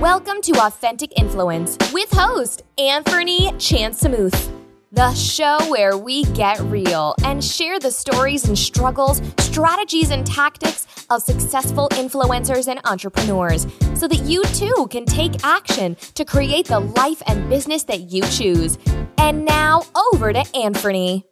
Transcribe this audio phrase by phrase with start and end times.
[0.00, 4.50] Welcome to Authentic Influence with host Anthony Chansamuth,
[4.90, 10.86] the show where we get real and share the stories and struggles, strategies and tactics
[11.10, 16.80] of successful influencers and entrepreneurs so that you too can take action to create the
[16.80, 18.78] life and business that you choose.
[19.18, 21.26] And now over to Anthony.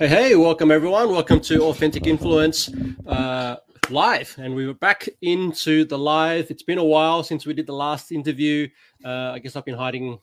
[0.00, 1.10] Hey, hey, welcome everyone.
[1.10, 2.70] Welcome to Authentic Influence
[3.06, 3.56] uh,
[3.90, 4.34] Live.
[4.38, 6.50] And we were back into the live.
[6.50, 8.66] It's been a while since we did the last interview.
[9.04, 10.18] Uh, I guess I've been hiding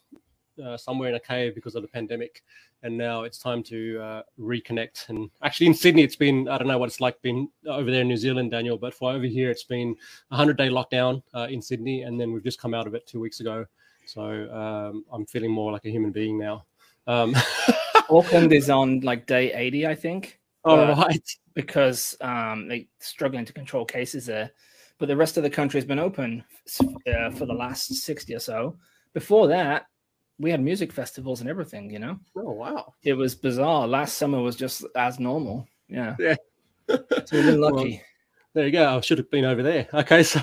[0.65, 2.41] uh, somewhere in a cave because of the pandemic.
[2.81, 5.09] And now it's time to uh, reconnect.
[5.09, 8.01] And actually, in Sydney, it's been, I don't know what it's like being over there
[8.01, 9.95] in New Zealand, Daniel, but for over here, it's been
[10.31, 12.01] a 100 day lockdown uh, in Sydney.
[12.01, 13.63] And then we've just come out of it two weeks ago.
[14.07, 16.65] So um, I'm feeling more like a human being now.
[17.05, 17.35] Um,
[18.09, 20.39] Auckland is on like day 80, I think.
[20.63, 21.37] All uh, right.
[21.53, 24.51] Because um, they're struggling to control cases there.
[24.99, 26.43] But the rest of the country has been open
[27.07, 28.77] uh, for the last 60 or so.
[29.13, 29.87] Before that,
[30.39, 32.19] we had music festivals and everything, you know?
[32.35, 32.93] Oh, wow.
[33.03, 33.87] It was bizarre.
[33.87, 35.67] Last summer was just as normal.
[35.87, 36.15] Yeah.
[36.19, 36.35] Yeah.
[36.87, 36.97] so
[37.31, 38.01] we've been lucky.
[38.53, 38.97] There you go.
[38.97, 39.87] I should have been over there.
[39.93, 40.39] Okay, so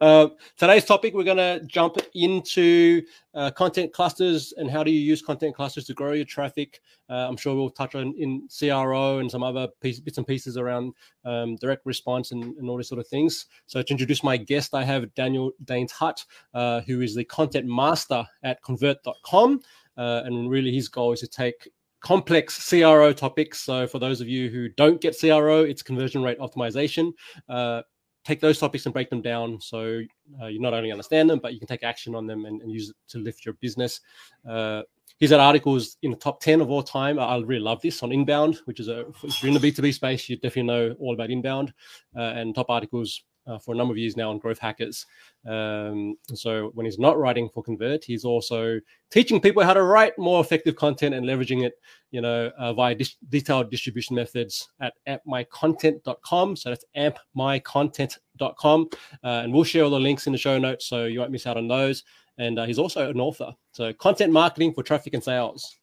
[0.00, 3.02] uh, today's topic, we're going to jump into
[3.34, 6.80] uh, content clusters and how do you use content clusters to grow your traffic.
[7.08, 10.56] Uh, I'm sure we'll touch on in CRO and some other piece, bits and pieces
[10.56, 10.92] around
[11.24, 13.46] um, direct response and, and, all these sort of things.
[13.66, 16.24] So to introduce my guest, I have Daniel Daines-Hutt,
[16.54, 19.60] uh, who is the content master at convert.com.
[19.96, 21.68] Uh, and really his goal is to take
[22.00, 23.60] complex CRO topics.
[23.60, 27.12] So for those of you who don't get CRO, it's conversion rate optimization.
[27.48, 27.82] Uh,
[28.24, 30.00] take those topics and break them down so
[30.42, 32.70] uh, you not only understand them, but you can take action on them and, and
[32.70, 34.00] use it to lift your business.
[34.48, 34.82] Uh,
[35.18, 37.18] he's had articles in the top 10 of all time.
[37.18, 39.94] I, I really love this on inbound, which is a, if you're in the B2B
[39.94, 41.72] space, you definitely know all about inbound
[42.16, 45.06] uh, and top articles uh, for a number of years now on growth hackers.
[45.46, 48.80] Um, so when he's not writing for Convert, he's also
[49.10, 51.74] teaching people how to write more effective content and leveraging it,
[52.10, 56.56] you know, uh, via dis- detailed distribution methods at ampmycontent.com.
[56.56, 58.88] So that's ampmycontent.com.
[59.24, 61.46] Uh, and we'll share all the links in the show notes so you won't miss
[61.46, 62.04] out on those.
[62.38, 63.52] And uh, he's also an author.
[63.72, 65.76] So content marketing for traffic and sales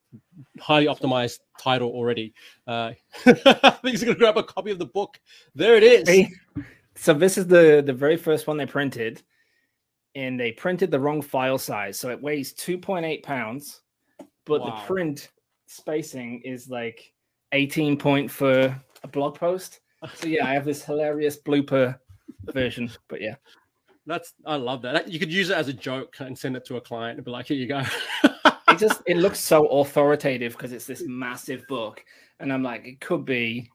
[0.58, 2.32] highly optimized title already.
[2.66, 2.92] Uh,
[3.26, 5.20] I think he's going to grab a copy of the book.
[5.54, 6.28] There it is.
[7.00, 9.22] So this is the the very first one they printed,
[10.14, 13.82] and they printed the wrong file size, so it weighs two point eight pounds,
[14.44, 14.66] but wow.
[14.66, 15.30] the print
[15.66, 17.12] spacing is like
[17.52, 19.80] eighteen point for a blog post.
[20.14, 21.98] So yeah, I have this hilarious blooper
[22.52, 23.36] version, but yeah.
[24.06, 25.08] That's I love that.
[25.08, 27.30] You could use it as a joke and send it to a client and be
[27.30, 27.82] like, "Here you go."
[28.24, 32.02] it just it looks so authoritative because it's this massive book,
[32.40, 33.70] and I'm like, it could be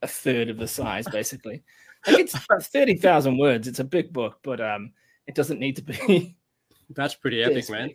[0.00, 1.62] a third of the size, basically.
[2.06, 3.66] It's about thirty thousand words.
[3.66, 4.92] It's a big book, but um,
[5.26, 6.36] it doesn't need to be.
[6.90, 7.90] That's pretty epic, man.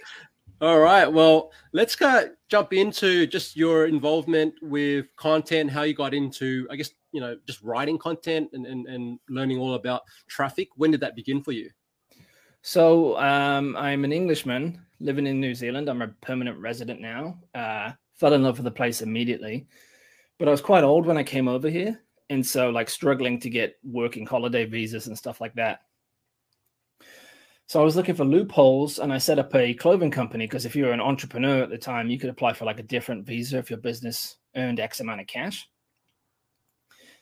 [0.61, 1.07] All right.
[1.07, 6.75] Well, let's go jump into just your involvement with content, how you got into, I
[6.75, 10.67] guess, you know, just writing content and, and, and learning all about traffic.
[10.75, 11.69] When did that begin for you?
[12.61, 15.87] So um, I'm an Englishman living in New Zealand.
[15.89, 17.39] I'm a permanent resident now.
[17.55, 19.65] Uh, fell in love with the place immediately,
[20.39, 23.49] but I was quite old when I came over here and so like struggling to
[23.49, 25.81] get working holiday visas and stuff like that.
[27.65, 30.75] So I was looking for loopholes and I set up a clothing company because if
[30.75, 33.59] you were an entrepreneur at the time, you could apply for like a different visa
[33.59, 35.69] if your business earned X amount of cash.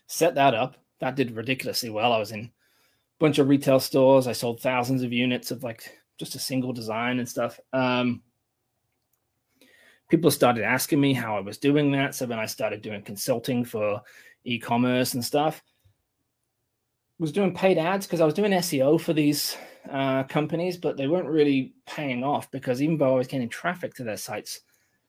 [0.07, 0.77] Set that up.
[0.99, 2.13] That did ridiculously well.
[2.13, 2.51] I was in a
[3.19, 4.25] bunch of retail stores.
[4.25, 7.59] I sold thousands of units of like just a single design and stuff.
[7.73, 8.23] Um,
[10.09, 12.15] people started asking me how I was doing that.
[12.15, 14.01] So then I started doing consulting for
[14.47, 15.61] e-commerce and stuff.
[17.19, 19.57] Was doing paid ads because I was doing SEO for these
[19.89, 23.95] uh, companies, but they weren't really paying off because even though I was getting traffic
[23.95, 24.61] to their sites,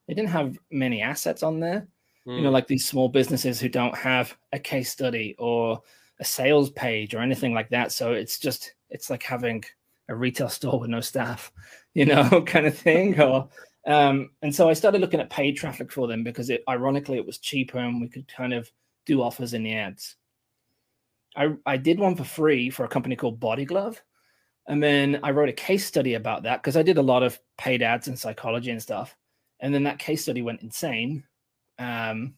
[0.07, 1.87] they didn't have many assets on there.
[2.27, 2.37] Mm.
[2.37, 2.55] You know, hmm.
[2.55, 5.83] like these small businesses who don't have a case study or
[6.19, 7.93] a sales page or anything like that.
[7.93, 9.65] So it's just it's like having
[10.09, 11.53] a retail store with no staff,
[11.95, 13.21] you know, kind of thing.
[13.21, 13.49] Or
[13.87, 17.27] um, and so I started looking at paid traffic for them because it ironically it
[17.27, 18.71] was cheaper and we could kind of
[19.09, 20.15] do offers in the ads.
[21.35, 24.01] I, I did one for free for a company called Body Glove.
[24.69, 27.41] And then I wrote a case study about that because I did a lot of
[27.57, 29.17] paid ads in psychology and stuff.
[29.61, 31.25] And then that case study went insane.
[31.79, 32.35] Um,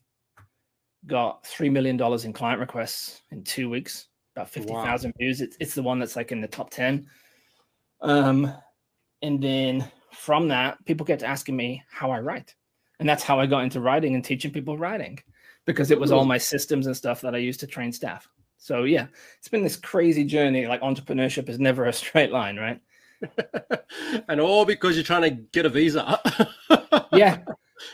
[1.06, 4.06] got $3 million in client requests in two weeks,
[4.36, 5.12] about 50,000 wow.
[5.18, 5.40] views.
[5.40, 7.06] It's, it's the one that's like in the top 10.
[8.00, 8.52] Um,
[9.22, 12.54] and then from that, people kept asking me how I write.
[13.00, 15.18] And that's how I got into writing and teaching people writing
[15.66, 18.28] because it was all my systems and stuff that I used to train staff.
[18.58, 19.06] So yeah,
[19.38, 20.66] it's been this crazy journey.
[20.66, 22.80] Like entrepreneurship is never a straight line, right?
[24.28, 26.20] and all because you're trying to get a visa.
[27.12, 27.38] yeah.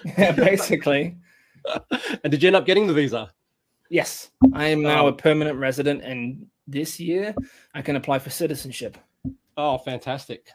[0.04, 1.16] yeah, basically.
[2.22, 3.32] and did you end up getting the visa?
[3.88, 5.08] Yes, I am now oh.
[5.08, 7.34] a permanent resident, and this year
[7.74, 8.98] I can apply for citizenship.
[9.56, 10.48] Oh, fantastic!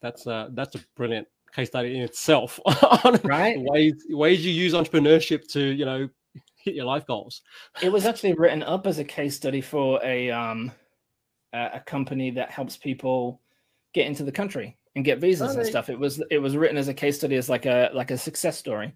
[0.00, 2.58] That's uh, that's a brilliant case study in itself.
[3.24, 3.56] right?
[3.58, 6.08] ways ways you use entrepreneurship to you know
[6.64, 7.42] hit your life goals.
[7.82, 10.72] It was actually written up as a case study for a um
[11.52, 13.40] a company that helps people
[13.92, 15.88] get into the country and get visas and stuff.
[15.88, 18.56] It was it was written as a case study as like a like a success
[18.56, 18.94] story.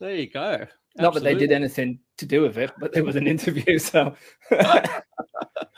[0.00, 0.66] There you go.
[0.96, 3.78] Not that they did anything to do with it, but it was an interview.
[3.78, 4.14] So,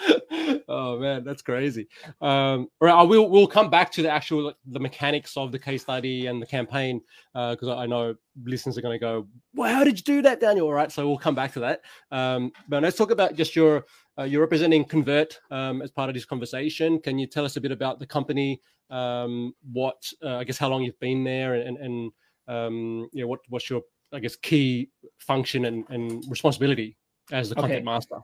[0.69, 1.89] oh man, that's crazy.
[2.21, 5.59] Um, all right, I will we'll come back to the actual the mechanics of the
[5.59, 7.01] case study and the campaign
[7.33, 8.15] because uh, I know
[8.45, 11.07] listeners are going to go, "Well, how did you do that, Daniel?" All right, so
[11.07, 11.83] we'll come back to that.
[12.11, 13.85] Um, but let's talk about just your
[14.19, 17.01] uh, you're representing Convert um, as part of this conversation.
[17.01, 18.61] Can you tell us a bit about the company?
[18.91, 22.13] Um, what uh, I guess how long you've been there, and and
[22.49, 23.83] um, you know what what's your
[24.15, 26.97] I guess, key function and, and responsibility
[27.33, 27.85] as the content okay.
[27.85, 28.19] master?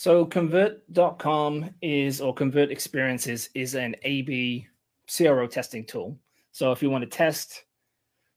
[0.00, 4.68] So convert.com is or convert experiences is an AB
[5.12, 6.16] CRO testing tool.
[6.52, 7.64] So if you want to test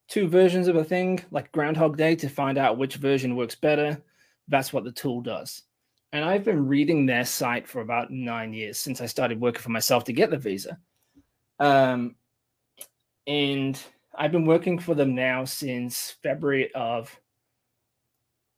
[0.07, 4.01] two versions of a thing like Groundhog Day to find out which version works better,
[4.47, 5.61] that's what the tool does.
[6.13, 9.69] And I've been reading their site for about nine years since I started working for
[9.69, 10.79] myself to get the visa.
[11.59, 12.15] Um,
[13.27, 13.79] and
[14.15, 17.15] I've been working for them now since February of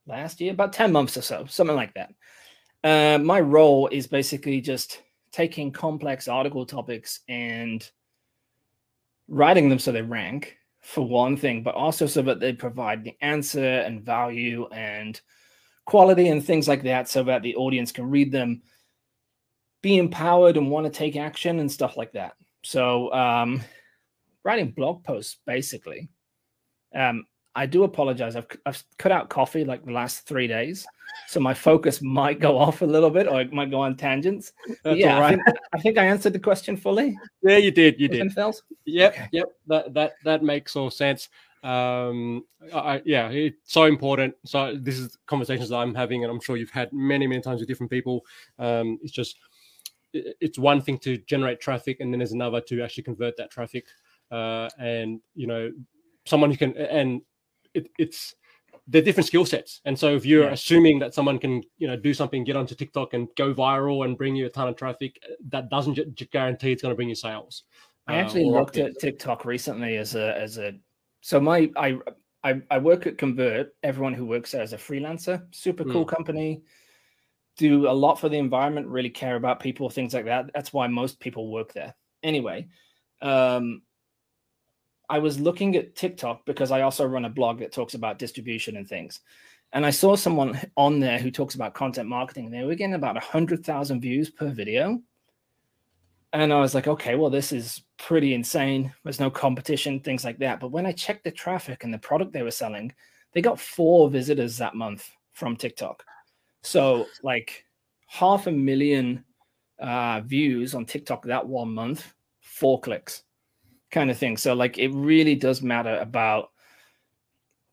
[0.08, 2.14] last year, about 10 months or so, something like that.
[2.84, 5.02] Uh, my role is basically just
[5.32, 7.90] taking complex article topics and
[9.28, 13.16] writing them so they rank for one thing, but also so that they provide the
[13.22, 15.22] answer and value and
[15.86, 18.62] quality and things like that so that the audience can read them,
[19.82, 22.34] be empowered and want to take action and stuff like that.
[22.64, 23.62] So, um,
[24.44, 26.10] writing blog posts basically.
[26.94, 27.26] Um,
[27.56, 28.36] I do apologize.
[28.36, 30.86] I've, I've cut out coffee like the last three days,
[31.28, 34.54] so my focus might go off a little bit, or it might go on tangents.
[34.86, 35.42] yeah, I think,
[35.74, 37.18] I, think, I answered the question fully.
[37.42, 38.00] Yeah, you did.
[38.00, 38.34] You did.
[38.86, 39.30] Yep, okay.
[39.32, 39.48] yep.
[39.68, 41.30] That that that makes all sense.
[41.64, 44.36] Um, I, yeah, it's so important.
[44.46, 47.62] So this is conversations that I'm having, and I'm sure you've had many, many times
[47.62, 48.26] with different people.
[48.60, 49.38] Um, it's just
[50.14, 53.86] it's one thing to generate traffic, and then there's another to actually convert that traffic
[54.32, 55.72] uh, and you know
[56.26, 57.22] someone who can and
[57.74, 58.36] it, it's
[58.88, 60.52] they're different skill sets and so if you're yeah.
[60.52, 64.18] assuming that someone can you know do something get onto tiktok and go viral and
[64.18, 65.18] bring you a ton of traffic
[65.50, 65.98] that doesn't
[66.32, 67.64] guarantee it's going to bring you sales
[68.08, 70.74] i actually uh, looked at tiktok recently as a as a
[71.22, 71.98] so my i
[72.44, 73.74] I, I work at Convert.
[73.84, 76.10] Everyone who works there as a freelancer, super cool mm.
[76.10, 76.62] company.
[77.56, 78.88] Do a lot for the environment.
[78.88, 80.52] Really care about people, things like that.
[80.54, 81.96] That's why most people work there.
[82.22, 82.68] Anyway,
[83.22, 83.82] um,
[85.10, 88.78] I was looking at TikTok because I also run a blog that talks about distribution
[88.78, 89.20] and things.
[89.74, 92.46] And I saw someone on there who talks about content marketing.
[92.46, 95.02] And they were getting about 100,000 views per video.
[96.32, 98.94] And I was like, okay, well, this is pretty insane.
[99.04, 100.60] There's no competition, things like that.
[100.60, 102.94] But when I checked the traffic and the product they were selling,
[103.34, 106.04] they got four visitors that month from TikTok.
[106.62, 107.66] So, like
[108.08, 109.26] half a million
[109.80, 113.24] uh, views on TikTok that one month, four clicks
[113.94, 114.36] kind of thing.
[114.36, 116.52] So like it really does matter about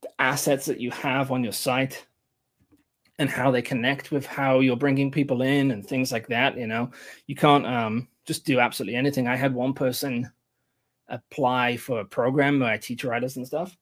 [0.03, 2.07] the assets that you have on your site
[3.19, 6.57] and how they connect with how you're bringing people in and things like that.
[6.57, 6.91] You know,
[7.27, 9.27] you can't um, just do absolutely anything.
[9.27, 10.31] I had one person
[11.09, 13.77] apply for a program where I teach writers and stuff,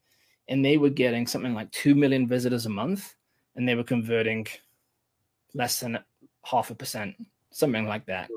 [0.49, 3.15] and they were getting something like 2 million visitors a month,
[3.55, 4.47] and they were converting
[5.55, 5.99] less than
[6.43, 7.15] half a percent
[7.51, 8.31] something like that.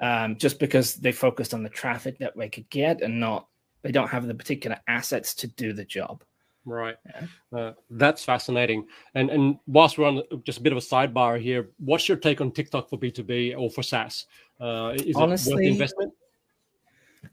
[0.00, 3.48] Um, just because they focused on the traffic that they could get and not
[3.82, 6.22] they don't have the particular assets to do the job.
[6.64, 6.96] Right.
[7.06, 7.58] Yeah.
[7.58, 8.86] Uh, that's fascinating.
[9.14, 12.40] And and whilst we're on just a bit of a sidebar here, what's your take
[12.40, 14.26] on TikTok for B two B or for SaaS?
[14.60, 16.12] Uh, is Honestly, it worth investment?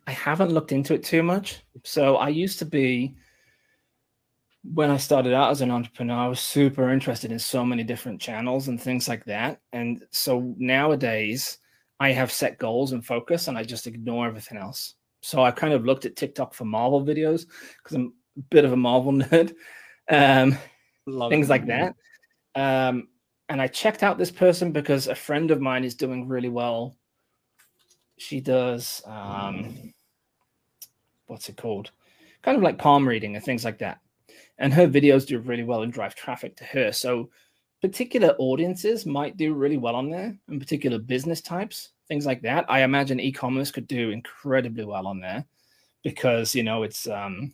[0.07, 1.61] I haven't looked into it too much.
[1.83, 3.15] So I used to be
[4.73, 8.19] when I started out as an entrepreneur, I was super interested in so many different
[8.19, 9.59] channels and things like that.
[9.73, 11.59] And so nowadays,
[11.99, 14.95] I have set goals and focus, and I just ignore everything else.
[15.21, 17.45] So I kind of looked at TikTok for Marvel videos
[17.77, 19.53] because I'm a bit of a Marvel nerd,
[20.09, 20.57] um,
[21.29, 21.49] things it.
[21.49, 21.95] like that.
[22.55, 23.09] Um,
[23.49, 26.95] and I checked out this person because a friend of mine is doing really well.
[28.17, 29.93] She does, um,
[31.27, 31.91] what's it called?
[32.41, 33.99] Kind of like palm reading and things like that
[34.57, 36.91] and her videos do really well and drive traffic to her.
[36.91, 37.29] So
[37.81, 42.65] particular audiences might do really well on there, and particular business types, things like that.
[42.69, 45.45] I imagine e-commerce could do incredibly well on there
[46.03, 47.53] because you know it's um,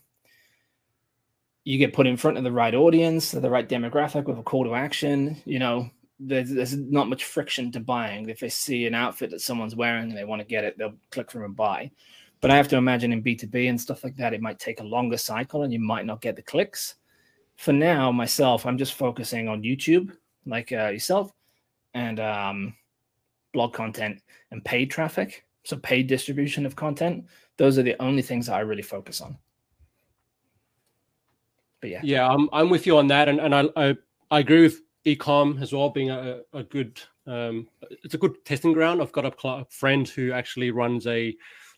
[1.64, 4.64] you get put in front of the right audience, the right demographic with a call
[4.64, 5.42] to action.
[5.46, 5.90] You know,
[6.20, 8.30] there's, there's not much friction to buying.
[8.30, 10.96] If they see an outfit that someone's wearing and they want to get it, they'll
[11.12, 11.92] click through and buy.
[12.42, 14.84] But I have to imagine in B2B and stuff like that, it might take a
[14.84, 16.96] longer cycle and you might not get the clicks.
[17.58, 21.32] For now, myself, I'm just focusing on YouTube, like uh, yourself,
[21.94, 22.76] and um,
[23.54, 25.46] blog content and paid traffic.
[25.64, 27.26] So, paid distribution of content.
[27.58, 29.38] Those are the only things that I really focus on
[31.82, 33.98] but yeah, yeah, I'm I'm with you on that, and and I I,
[34.30, 37.68] I agree with ecom as well being a, a good um
[38.04, 39.02] it's a good testing ground.
[39.02, 41.36] I've got a, cl- friend who actually runs a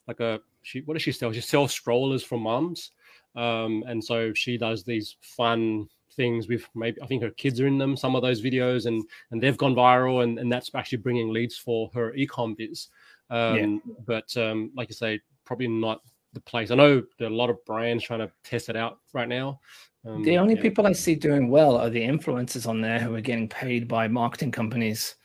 [0.08, 1.32] like a she what does she sell?
[1.32, 2.92] She sells strollers for mums,
[3.36, 7.68] um, and so she does these fun things with maybe I think her kids are
[7.68, 7.96] in them.
[7.96, 11.58] Some of those videos, and and they've gone viral, and and that's actually bringing leads
[11.58, 12.88] for her ecom biz.
[13.30, 13.94] Um, yeah.
[14.06, 16.02] But um, like I say, probably not
[16.34, 16.72] the place.
[16.72, 19.60] I know there are a lot of brands trying to test it out right now.
[20.06, 20.62] Um, the only yeah.
[20.62, 24.08] people I see doing well are the influencers on there who are getting paid by
[24.08, 25.16] marketing companies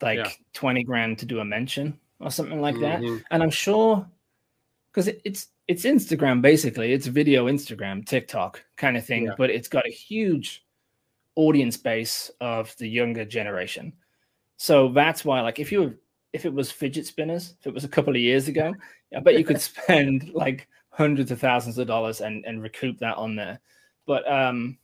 [0.00, 0.30] like yeah.
[0.54, 3.04] 20 grand to do a mention or something like mm-hmm.
[3.04, 3.24] that.
[3.30, 4.06] And I'm sure
[4.92, 9.34] because it, it's it's Instagram basically, it's video Instagram, TikTok kind of thing, yeah.
[9.38, 10.64] but it's got a huge
[11.36, 13.92] audience base of the younger generation.
[14.56, 15.94] So that's why, like, if you were,
[16.32, 18.74] if it was fidget spinners, if it was a couple of years ago,
[19.16, 23.16] I bet you could spend like hundreds of thousands of dollars and and recoup that
[23.16, 23.60] on there.
[24.06, 24.76] But um,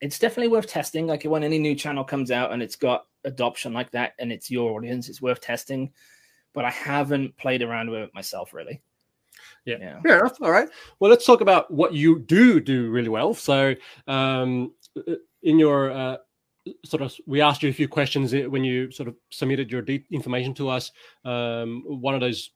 [0.00, 1.06] it's definitely worth testing.
[1.06, 4.50] Like when any new channel comes out and it's got adoption like that and it's
[4.50, 5.92] your audience, it's worth testing.
[6.52, 8.82] But I haven't played around with it myself really.
[9.64, 9.76] Yeah.
[9.80, 10.00] yeah.
[10.02, 10.40] Fair enough.
[10.42, 10.68] All right.
[11.00, 13.34] Well, let's talk about what you do do really well.
[13.34, 13.74] So,
[14.06, 14.72] um,
[15.42, 16.16] in your uh,
[16.84, 20.06] sort of, we asked you a few questions when you sort of submitted your deep
[20.10, 20.92] information to us.
[21.24, 22.50] Um, one of those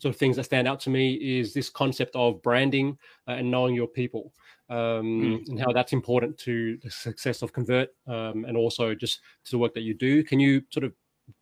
[0.00, 3.50] sort of things that stand out to me is this concept of branding uh, and
[3.50, 4.32] knowing your people
[4.70, 5.48] um, mm.
[5.48, 9.58] and how that's important to the success of Convert um, and also just to the
[9.58, 10.22] work that you do.
[10.22, 10.92] Can you sort of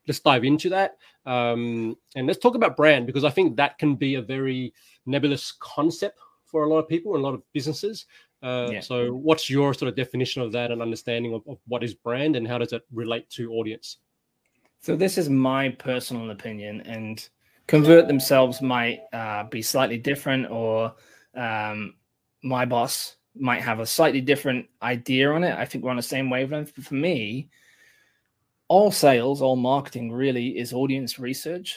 [0.07, 0.97] let's dive into that
[1.27, 4.73] um, and let's talk about brand because I think that can be a very
[5.05, 8.07] nebulous concept for a lot of people and a lot of businesses.
[8.43, 8.81] Uh, yeah.
[8.81, 12.37] So, what's your sort of definition of that and understanding of, of what is brand
[12.37, 13.99] and how does it relate to audience?
[14.81, 17.27] So, this is my personal opinion, and
[17.67, 20.95] convert themselves might uh, be slightly different, or
[21.35, 21.95] um,
[22.43, 25.59] my boss might have a slightly different idea on it.
[25.59, 26.73] I think we're on the same wavelength.
[26.75, 27.49] But for me,
[28.69, 31.77] all sales, all marketing really is audience research,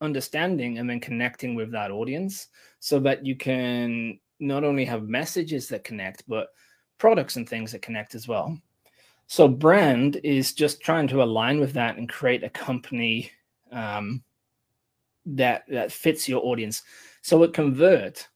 [0.00, 2.48] understanding, and then connecting with that audience
[2.78, 6.48] so that you can not only have messages that connect, but
[6.98, 8.58] products and things that connect as well.
[9.26, 13.30] So, brand is just trying to align with that and create a company
[13.70, 14.22] um,
[15.26, 16.82] that that fits your audience.
[17.22, 18.28] So, at Convert,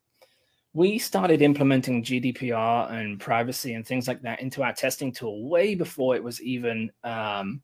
[0.73, 5.75] we started implementing GDPR and privacy and things like that into our testing tool way
[5.75, 7.63] before it was even um,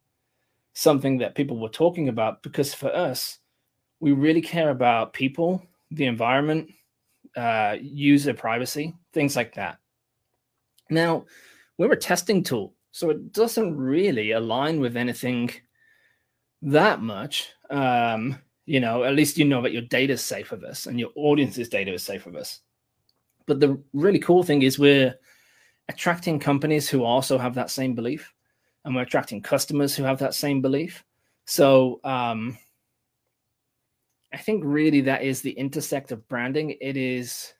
[0.74, 2.42] something that people were talking about.
[2.42, 3.38] Because for us,
[4.00, 6.70] we really care about people, the environment,
[7.36, 9.78] uh, user privacy, things like that.
[10.90, 11.24] Now,
[11.78, 15.50] we're a testing tool, so it doesn't really align with anything
[16.62, 17.50] that much.
[17.70, 20.98] Um, you know, at least you know that your data is safe with us and
[20.98, 22.60] your audience's data is safe with us.
[23.46, 25.14] But the really cool thing is we're
[25.88, 28.32] attracting companies who also have that same belief,
[28.84, 31.04] and we're attracting customers who have that same belief.
[31.44, 32.58] So um,
[34.32, 36.76] I think really that is the intersect of branding.
[36.80, 37.52] It is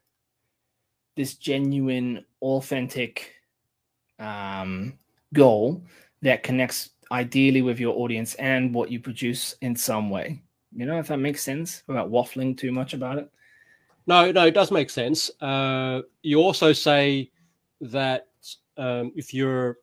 [1.16, 3.34] this genuine, authentic
[4.18, 4.98] um,
[5.34, 5.84] goal
[6.22, 10.42] that connects ideally with your audience and what you produce in some way.
[10.74, 13.30] You know, if that makes sense without waffling too much about it.
[14.06, 15.30] No, no, it does make sense.
[15.40, 17.30] Uh, you also say
[17.82, 18.28] that
[18.76, 19.78] um, if you're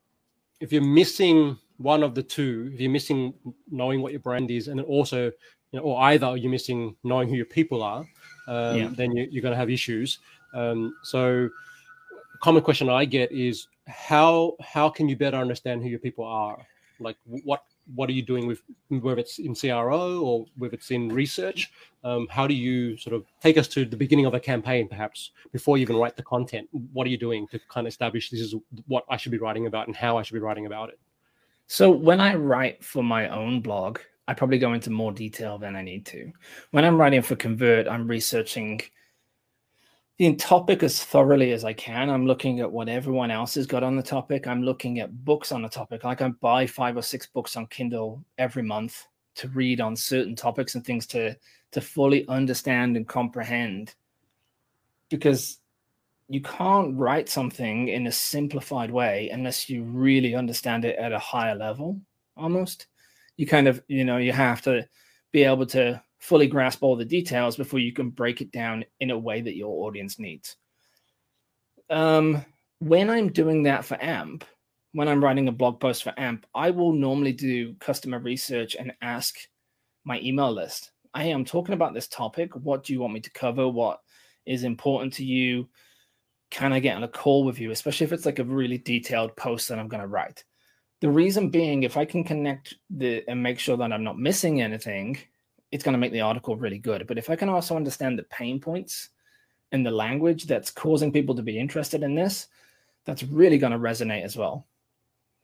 [0.60, 3.34] if you're missing one of the two, if you're missing
[3.70, 5.26] knowing what your brand is, and then also,
[5.72, 8.06] you know, or either you're missing knowing who your people are,
[8.46, 8.90] um, yeah.
[8.92, 10.18] then you, are going to have issues.
[10.54, 11.48] Um, so,
[12.34, 16.24] a common question I get is how how can you better understand who your people
[16.24, 16.58] are?
[17.00, 21.08] Like, what what are you doing with whether it's in CRO or whether it's in
[21.08, 21.70] research?
[22.04, 25.30] Um, how do you sort of take us to the beginning of a campaign, perhaps
[25.52, 26.68] before you even write the content?
[26.92, 28.54] What are you doing to kind of establish this is
[28.86, 30.98] what I should be writing about and how I should be writing about it?
[31.66, 35.76] So when I write for my own blog, I probably go into more detail than
[35.76, 36.32] I need to.
[36.70, 38.80] When I'm writing for Convert, I'm researching
[40.20, 42.10] in topic as thoroughly as I can.
[42.10, 44.46] I'm looking at what everyone else has got on the topic.
[44.46, 46.04] I'm looking at books on the topic.
[46.04, 50.36] Like I buy five or six books on Kindle every month to read on certain
[50.36, 51.34] topics and things to
[51.72, 53.94] to fully understand and comprehend.
[55.08, 55.58] Because
[56.28, 61.18] you can't write something in a simplified way unless you really understand it at a
[61.18, 62.00] higher level
[62.36, 62.86] almost
[63.36, 64.86] you kind of you know you have to
[65.32, 69.10] be able to fully grasp all the details before you can break it down in
[69.10, 70.56] a way that your audience needs.
[71.88, 72.44] Um,
[72.80, 74.44] when i'm doing that for amp
[74.92, 78.92] when i'm writing a blog post for amp i will normally do customer research and
[79.02, 79.36] ask
[80.04, 80.92] my email list.
[81.14, 82.54] Hey i'm talking about this topic.
[82.56, 83.68] What do you want me to cover?
[83.68, 84.00] What
[84.46, 85.68] is important to you?
[86.50, 89.36] Can I get on a call with you, especially if it's like a really detailed
[89.36, 90.44] post that I'm going to write?
[91.00, 94.60] The reason being, if I can connect the and make sure that I'm not missing
[94.60, 95.18] anything,
[95.70, 97.06] it's going to make the article really good.
[97.06, 99.10] But if I can also understand the pain points
[99.72, 102.48] and the language that's causing people to be interested in this,
[103.04, 104.66] that's really going to resonate as well.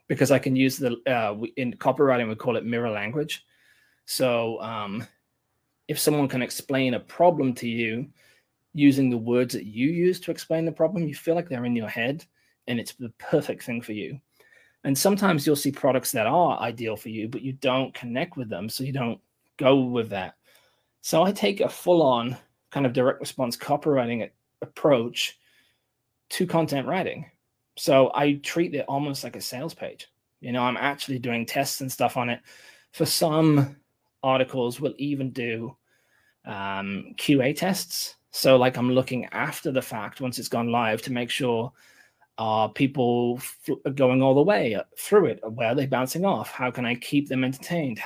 [0.08, 3.44] Because I can use the uh, in copywriting we call it mirror language.
[4.04, 5.06] So um,
[5.88, 8.08] if someone can explain a problem to you
[8.72, 11.74] using the words that you use to explain the problem, you feel like they're in
[11.74, 12.24] your head
[12.68, 14.20] and it's the perfect thing for you.
[14.84, 18.48] And sometimes you'll see products that are ideal for you, but you don't connect with
[18.48, 18.68] them.
[18.68, 19.20] So you don't
[19.56, 20.34] go with that.
[21.02, 22.36] So I take a full on
[22.70, 24.28] kind of direct response copywriting
[24.62, 25.38] approach
[26.30, 27.30] to content writing.
[27.76, 30.08] So I treat it almost like a sales page.
[30.40, 32.40] You know, I'm actually doing tests and stuff on it.
[32.92, 33.76] For some
[34.22, 35.76] articles, we'll even do
[36.44, 41.12] um, QA tests so like I'm looking after the fact once it's gone live to
[41.12, 41.72] make sure
[42.36, 45.40] are people f- going all the way through it?
[45.42, 46.50] Where are they bouncing off?
[46.50, 47.98] How can I keep them entertained?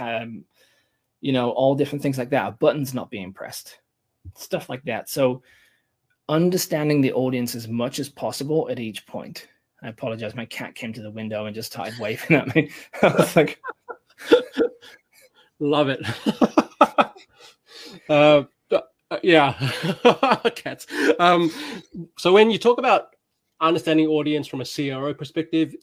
[1.21, 2.49] You know, all different things like that.
[2.49, 3.79] A button's not being pressed,
[4.35, 5.09] stuff like that.
[5.09, 5.43] So
[6.29, 9.49] understanding the audience as much as possible at each point.
[9.83, 10.35] I apologize.
[10.35, 12.71] My cat came to the window and just started waving at me.
[13.03, 13.61] I was like,
[15.59, 16.01] love it.
[18.09, 18.45] uh,
[19.11, 19.55] uh, yeah,
[20.55, 20.87] cats.
[21.19, 21.51] Um,
[22.17, 23.17] so when you talk about
[23.61, 25.75] understanding audience from a CRO perspective,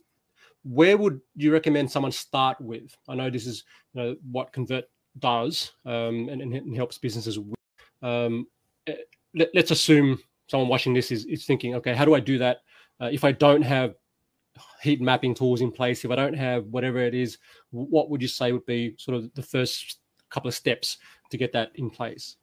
[0.63, 2.95] where would you recommend someone start with?
[3.08, 4.86] I know this is you know, what Convert
[5.19, 7.39] does um, and, and, helps businesses.
[7.39, 7.56] With.
[8.01, 8.47] Um,
[8.88, 8.95] eh,
[9.36, 12.58] let, us assume someone watching this is, is thinking, okay, how do I do that?
[13.01, 13.95] Uh, if I don't have
[14.82, 17.38] heat mapping tools in place, if I don't have whatever it is,
[17.71, 19.99] what would you say would be sort of the first
[20.30, 20.97] couple of steps
[21.32, 22.38] to get that in place?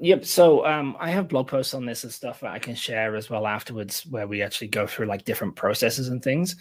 [0.00, 0.24] Yep.
[0.24, 3.30] So um, I have blog posts on this and stuff that I can share as
[3.30, 6.56] well afterwards, where we actually go through like different processes and things.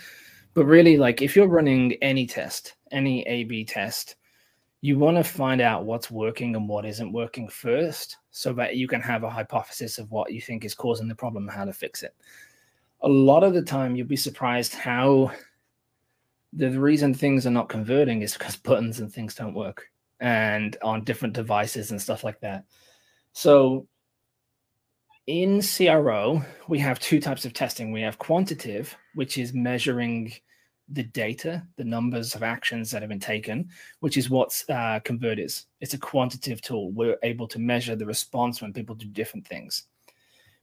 [0.54, 4.16] But really, like if you're running any test, any A/B test,
[4.82, 8.88] you want to find out what's working and what isn't working first, so that you
[8.88, 11.74] can have a hypothesis of what you think is causing the problem and how to
[11.74, 12.16] fix it.
[13.02, 15.32] A lot of the time, you'll be surprised how
[16.54, 19.88] the reason things are not converting is because buttons and things don't work
[20.20, 22.66] and on different devices and stuff like that.
[23.34, 23.88] So
[25.28, 27.92] in CRO, we have two types of testing.
[27.92, 30.34] We have quantitative, which is measuring
[30.94, 35.40] the data, the numbers of actions that have been taken, which is what uh, Convert
[35.40, 35.66] is.
[35.80, 36.92] It's a quantitative tool.
[36.92, 39.84] We're able to measure the response when people do different things.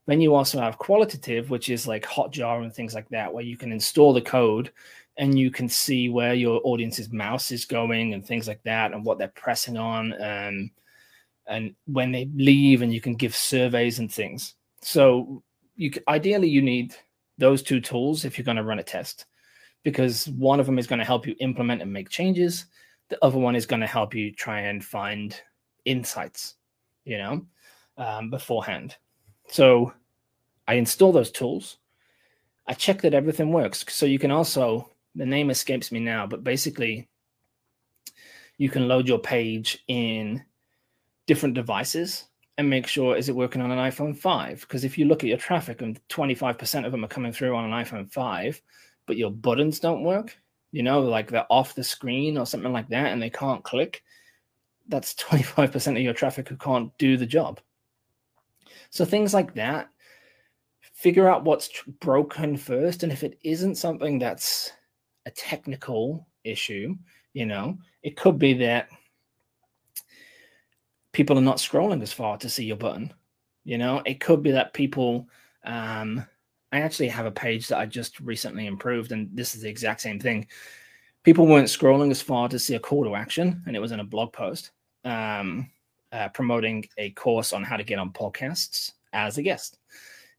[0.07, 3.57] Then you also have qualitative, which is like Hotjar and things like that, where you
[3.57, 4.73] can install the code
[5.19, 9.05] and you can see where your audience's mouse is going and things like that and
[9.05, 10.13] what they're pressing on.
[10.15, 10.71] And
[11.49, 15.43] and when they leave and you can give surveys and things so
[15.77, 16.95] you ideally you need
[17.39, 19.27] those two tools if you're going to run a test
[19.91, 22.67] because one of them is going to help you implement and make changes.
[23.09, 25.35] The other one is going to help you try and find
[25.87, 26.57] insights
[27.07, 27.47] you know
[27.97, 28.97] um, beforehand.
[29.49, 29.93] So
[30.67, 31.79] i install those tools.
[32.67, 33.83] I check that everything works.
[33.89, 37.09] So you can also the name escapes me now but basically
[38.59, 40.45] you can load your page in
[41.27, 42.27] different devices
[42.59, 44.61] and make sure is it working on an iPhone 5?
[44.61, 47.65] Because if you look at your traffic and 25% of them are coming through on
[47.65, 48.61] an iPhone 5,
[49.09, 50.39] but your buttons don't work,
[50.71, 54.05] you know, like they're off the screen or something like that and they can't click,
[54.87, 57.59] that's 25% of your traffic who can't do the job.
[58.91, 59.89] So things like that,
[60.93, 63.03] figure out what's broken first.
[63.03, 64.73] And if it isn't something that's
[65.27, 66.95] a technical issue,
[67.33, 68.89] you know, it could be that
[71.13, 73.13] people are not scrolling as far to see your button.
[73.65, 75.29] You know, it could be that people.
[75.65, 76.27] Um,
[76.73, 80.01] I actually have a page that I just recently improved, and this is the exact
[80.01, 80.47] same thing.
[81.25, 84.01] People weren't scrolling as far to see a call to action, and it was in
[84.01, 84.71] a blog post
[85.05, 85.71] um,
[86.13, 89.79] uh, promoting a course on how to get on podcasts as a guest,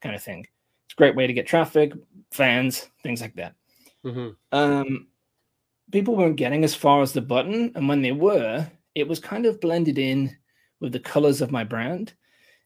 [0.01, 0.45] kind of thing.
[0.85, 1.93] It's a great way to get traffic,
[2.31, 3.55] fans, things like that.
[4.05, 4.29] Mm-hmm.
[4.51, 5.07] Um,
[5.91, 9.45] people weren't getting as far as the button, and when they were, it was kind
[9.45, 10.35] of blended in
[10.79, 12.13] with the colors of my brand,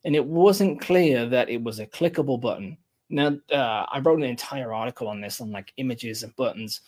[0.03, 2.77] and it wasn't clear that it was a clickable button.
[3.13, 6.81] Now, uh, I wrote an entire article on this on like images and buttons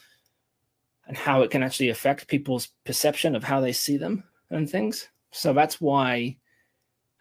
[1.07, 5.07] and how it can actually affect people's perception of how they see them and things.
[5.31, 6.37] So that's why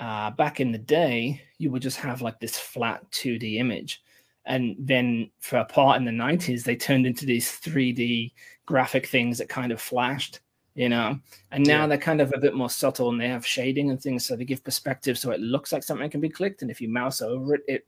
[0.00, 4.02] uh, back in the day, you would just have like this flat 2D image.
[4.46, 8.32] And then for a part in the 90s, they turned into these 3D
[8.64, 10.40] graphic things that kind of flashed,
[10.74, 11.18] you know.
[11.50, 11.86] And now yeah.
[11.88, 14.24] they're kind of a bit more subtle and they have shading and things.
[14.24, 16.62] So they give perspective so it looks like something can be clicked.
[16.62, 17.86] And if you mouse over it, it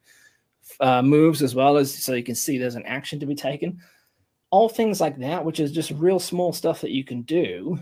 [0.81, 3.81] uh, moves as well as so you can see there's an action to be taken.
[4.51, 7.79] All things like that, which is just real small stuff that you can do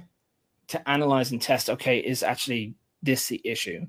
[0.68, 1.70] to analyze and test.
[1.70, 3.87] Okay, is actually this the issue?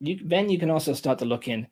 [0.00, 1.66] You, then you can also start to look in.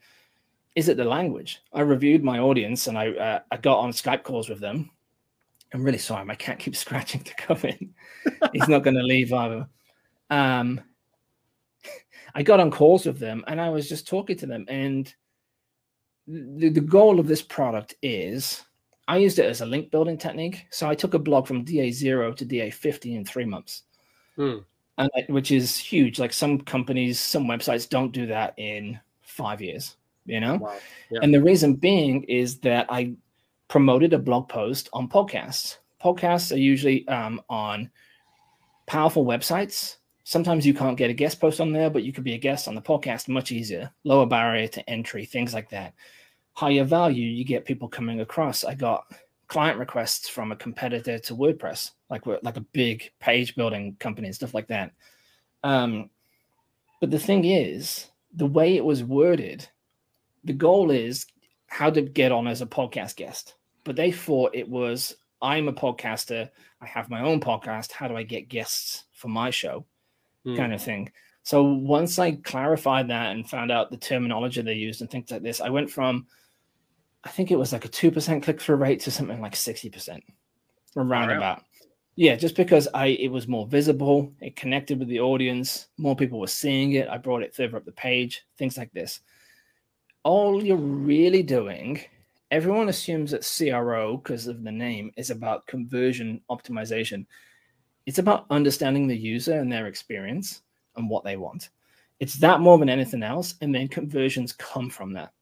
[0.76, 1.61] Is it the language?
[1.72, 4.90] I reviewed my audience and I uh, I got on Skype calls with them.
[5.72, 7.94] I'm really sorry, my cat keeps scratching to come in.
[8.53, 9.68] He's not going to leave either.
[10.29, 10.81] Um,
[12.35, 15.12] I got on calls with them and I was just talking to them and
[16.30, 18.64] the, the goal of this product is
[19.08, 20.66] I used it as a link building technique.
[20.70, 23.82] So I took a blog from DA0 to DA50 in three months,
[24.36, 24.58] hmm.
[24.98, 26.18] and which is huge.
[26.18, 30.56] Like some companies, some websites don't do that in five years, you know?
[30.56, 30.76] Wow.
[31.10, 31.20] Yeah.
[31.22, 33.14] And the reason being is that I
[33.66, 35.78] promoted a blog post on podcasts.
[36.02, 37.90] Podcasts are usually um, on
[38.86, 39.96] powerful websites.
[40.22, 42.68] Sometimes you can't get a guest post on there, but you could be a guest
[42.68, 45.94] on the podcast much easier, lower barrier to entry, things like that
[46.60, 48.64] higher value, you get people coming across.
[48.64, 49.06] I got
[49.48, 54.34] client requests from a competitor to WordPress, like like a big page building company and
[54.34, 54.92] stuff like that.
[55.64, 56.10] Um,
[57.00, 59.66] but the thing is, the way it was worded,
[60.44, 61.24] the goal is
[61.66, 63.54] how to get on as a podcast guest.
[63.84, 66.50] But they thought it was I'm a podcaster,
[66.82, 67.90] I have my own podcast.
[67.90, 69.86] How do I get guests for my show?
[70.44, 70.58] Mm.
[70.58, 71.10] Kind of thing.
[71.42, 75.42] So once I clarified that and found out the terminology they used and things like
[75.42, 76.26] this, I went from
[77.24, 80.22] I think it was like a 2% click through rate to something like 60%
[80.96, 81.62] around about.
[82.16, 86.40] Yeah, just because I it was more visible, it connected with the audience, more people
[86.40, 87.09] were seeing it.
[87.09, 89.20] I brought it further up the page, things like this.
[90.22, 92.00] All you're really doing,
[92.50, 97.26] everyone assumes that CRO, because of the name, is about conversion optimization.
[98.06, 100.62] It's about understanding the user and their experience
[100.96, 101.70] and what they want.
[102.18, 103.54] It's that more than anything else.
[103.62, 105.33] And then conversions come from that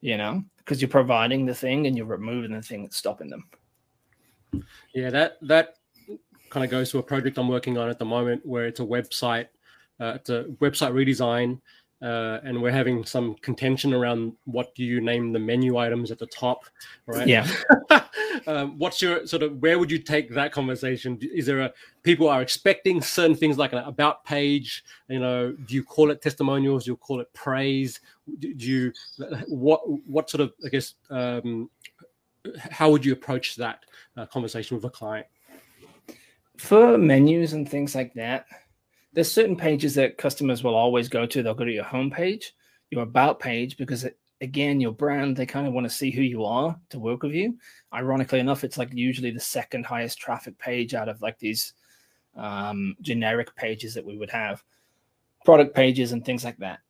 [0.00, 3.44] you know, because you're providing the thing and you're removing the thing that's stopping them.
[4.92, 5.76] Yeah, that that
[6.50, 8.84] kind of goes to a project I'm working on at the moment where it's a
[8.84, 9.46] website,
[10.00, 11.60] uh, it's a website redesign,
[12.02, 16.18] uh, and we're having some contention around what do you name the menu items at
[16.18, 16.64] the top,
[17.06, 17.26] right?
[17.26, 17.48] Yeah.
[18.46, 21.18] um, what's your sort of where would you take that conversation?
[21.22, 24.84] Is there a people are expecting certain things like an about page?
[25.08, 26.84] You know, do you call it testimonials?
[26.84, 28.00] Do you call it praise?
[28.38, 28.92] Do you
[29.48, 31.70] what what sort of I guess um,
[32.58, 33.84] how would you approach that
[34.16, 35.26] uh, conversation with a client?
[36.58, 38.46] For menus and things like that,
[39.12, 41.42] there's certain pages that customers will always go to.
[41.42, 42.46] They'll go to your homepage,
[42.90, 46.22] your about page, because it, again, your brand, they kind of want to see who
[46.22, 47.56] you are to work with you.
[47.92, 51.74] Ironically enough, it's like usually the second highest traffic page out of like these
[52.36, 54.62] um, generic pages that we would have,
[55.44, 56.80] product pages and things like that.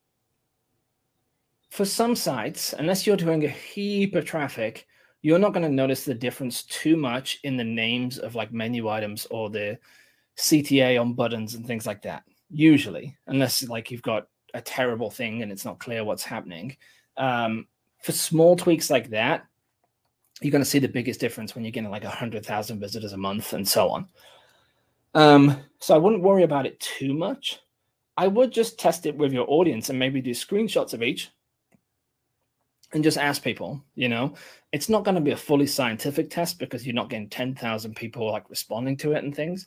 [1.69, 4.87] For some sites, unless you're doing a heap of traffic,
[5.23, 8.89] you're not going to notice the difference too much in the names of like menu
[8.89, 9.79] items or the
[10.39, 12.23] CTA on buttons and things like that.
[12.49, 16.77] Usually, unless like you've got a terrible thing and it's not clear what's happening.
[17.17, 17.67] Um,
[18.03, 19.47] for small tweaks like that,
[20.41, 23.53] you're going to see the biggest difference when you're getting like 100,000 visitors a month
[23.53, 24.09] and so on.
[25.15, 27.61] Um, so I wouldn't worry about it too much.
[28.19, 31.31] I would just test it with your audience and maybe do screenshots of each
[32.93, 34.35] and just ask people, you know,
[34.73, 38.31] it's not going to be a fully scientific test because you're not getting 10,000 people
[38.31, 39.67] like responding to it and things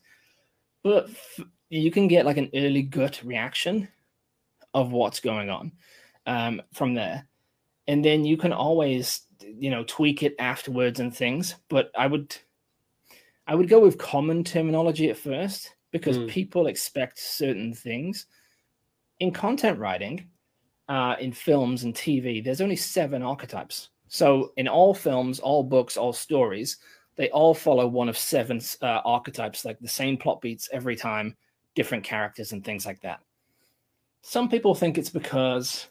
[0.83, 1.09] but
[1.69, 3.87] you can get like an early gut reaction
[4.73, 5.71] of what's going on
[6.25, 7.27] um, from there.
[7.87, 12.35] And then you can always you know tweak it afterwards and things but i would
[13.47, 16.27] i would go with common terminology at first because mm.
[16.27, 18.25] people expect certain things.
[19.19, 20.29] In content writing
[20.89, 25.95] uh, in films and tv there's only seven archetypes so in all films all books
[25.95, 26.77] all stories
[27.15, 31.35] they all follow one of seven uh, archetypes, like the same plot beats every time,
[31.75, 33.19] different characters and things like that.
[34.21, 35.87] Some people think it's because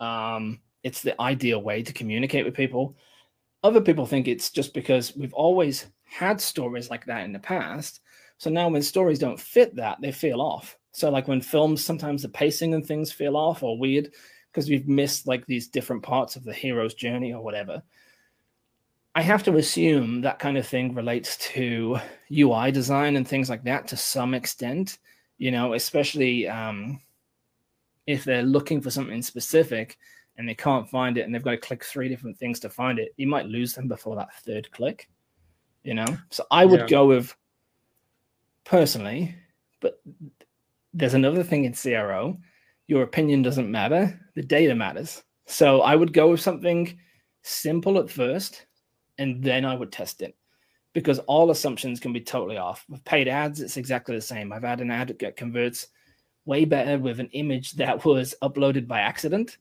[0.00, 2.96] Um, it's the ideal way to communicate with people.
[3.62, 8.00] Other people think it's just because we've always had stories like that in the past.
[8.38, 10.76] So now when stories don't fit that, they feel off.
[10.92, 14.12] So like when films, sometimes the pacing and things feel off or weird
[14.50, 17.82] because we've missed like these different parts of the hero's journey or whatever.
[19.14, 21.98] I have to assume that kind of thing relates to
[22.30, 24.98] UI design and things like that to some extent,
[25.38, 27.00] you know, especially um,
[28.06, 29.98] if they're looking for something specific
[30.36, 32.98] and they can't find it and they've got to click three different things to find
[32.98, 35.08] it, you might lose them before that third click,
[35.82, 36.06] you know?
[36.30, 36.86] So I would yeah.
[36.86, 37.34] go with
[38.64, 39.34] personally,
[39.80, 40.00] but
[40.92, 42.38] there's another thing in CRO.
[42.86, 45.22] Your opinion doesn't matter, the data matters.
[45.46, 46.98] So I would go with something
[47.42, 48.66] simple at first
[49.18, 50.36] and then I would test it
[50.92, 52.84] because all assumptions can be totally off.
[52.88, 54.52] With paid ads, it's exactly the same.
[54.52, 55.88] I've had an ad that converts
[56.44, 59.58] way better with an image that was uploaded by accident.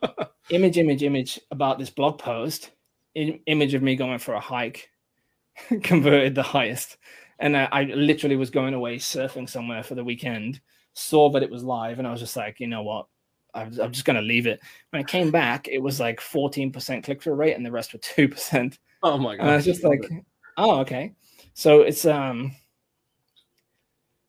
[0.50, 2.70] image, image, image about this blog post.
[3.14, 4.90] Image of me going for a hike
[5.82, 6.96] converted the highest.
[7.42, 10.60] And I, I literally was going away surfing somewhere for the weekend,
[10.94, 13.08] saw that it was live, and I was just like, you know what?
[13.52, 14.60] I'm, I'm just going to leave it.
[14.90, 17.98] When I came back, it was like 14% click through rate, and the rest were
[17.98, 18.78] 2%.
[19.02, 19.42] Oh my god!
[19.42, 20.08] And I was just like,
[20.56, 21.12] oh, okay.
[21.54, 22.52] So it's um,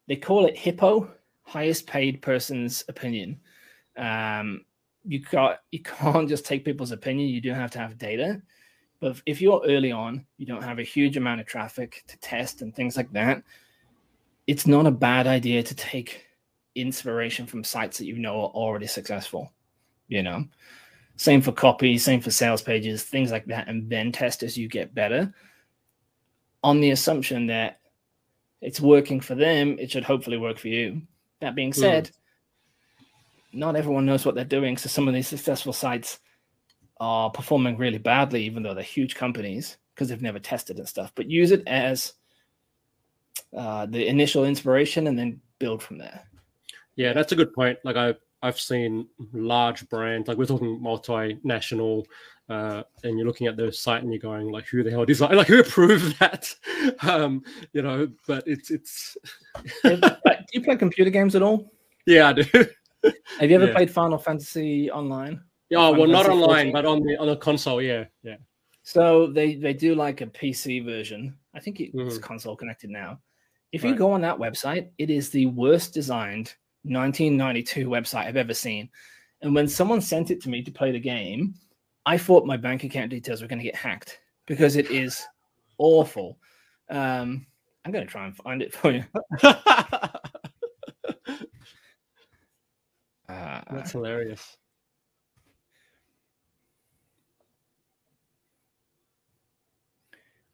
[0.07, 1.11] they call it Hippo,
[1.43, 3.39] highest paid person's opinion.
[3.95, 4.65] Um,
[5.05, 7.29] you got you can't just take people's opinion.
[7.29, 8.41] You do have to have data.
[9.03, 12.61] But if you're early on, you don't have a huge amount of traffic to test
[12.61, 13.43] and things like that.
[14.47, 16.25] It's not a bad idea to take
[16.73, 19.51] inspiration from sites that you know are already successful.
[20.07, 20.45] You know,
[21.17, 24.69] same for copy, same for sales pages, things like that, and then test as you
[24.69, 25.33] get better
[26.63, 27.81] on the assumption that
[28.61, 31.01] it's working for them, it should hopefully work for you.
[31.41, 33.59] That being said, mm.
[33.59, 34.77] not everyone knows what they're doing.
[34.77, 36.19] So some of these successful sites
[37.03, 41.11] are performing really badly, even though they're huge companies because they've never tested and stuff.
[41.15, 42.13] But use it as
[43.55, 46.21] uh, the initial inspiration and then build from there.
[46.95, 47.77] Yeah, that's a good point.
[47.83, 52.05] Like I, I've seen large brands, like we're talking multinational,
[52.47, 55.35] uh, and you're looking at their site and you're going like, who the hell designed,
[55.35, 56.55] like who approved that?
[57.01, 59.17] Um, you know, but it's it's.
[59.83, 59.99] do
[60.53, 61.69] you play computer games at all?
[62.05, 62.43] Yeah, I do.
[63.39, 63.73] Have you ever yeah.
[63.75, 65.39] played Final Fantasy online?
[65.73, 66.71] Yeah, oh, well, not online, 14?
[66.71, 67.81] but on the on the console.
[67.81, 68.35] Yeah, yeah.
[68.83, 71.35] So they they do like a PC version.
[71.55, 72.21] I think it's mm.
[72.21, 73.19] console connected now.
[73.71, 73.89] If right.
[73.89, 78.87] you go on that website, it is the worst designed 1992 website I've ever seen.
[79.41, 81.55] And when someone sent it to me to play the game,
[82.05, 85.25] I thought my bank account details were going to get hacked because it is
[85.79, 86.37] awful.
[86.87, 87.47] Um,
[87.83, 89.03] I'm going to try and find it for you.
[89.43, 90.11] uh,
[93.27, 94.57] That's hilarious.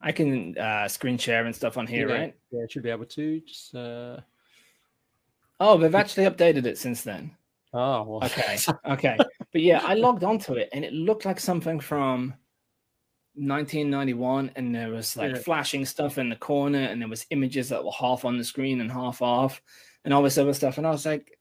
[0.01, 2.35] I can uh, screen share and stuff on here, yeah, right?
[2.51, 3.41] Yeah, should be able to.
[3.41, 4.19] Just uh...
[5.59, 7.35] Oh, they've actually updated it since then.
[7.73, 8.23] Oh, well.
[8.23, 8.57] okay,
[8.89, 9.17] okay.
[9.51, 12.33] But yeah, I logged onto it and it looked like something from
[13.35, 15.41] 1991, and there was like yeah.
[15.41, 18.81] flashing stuff in the corner, and there was images that were half on the screen
[18.81, 19.61] and half off,
[20.03, 20.77] and all this other stuff.
[20.77, 21.37] And I was like,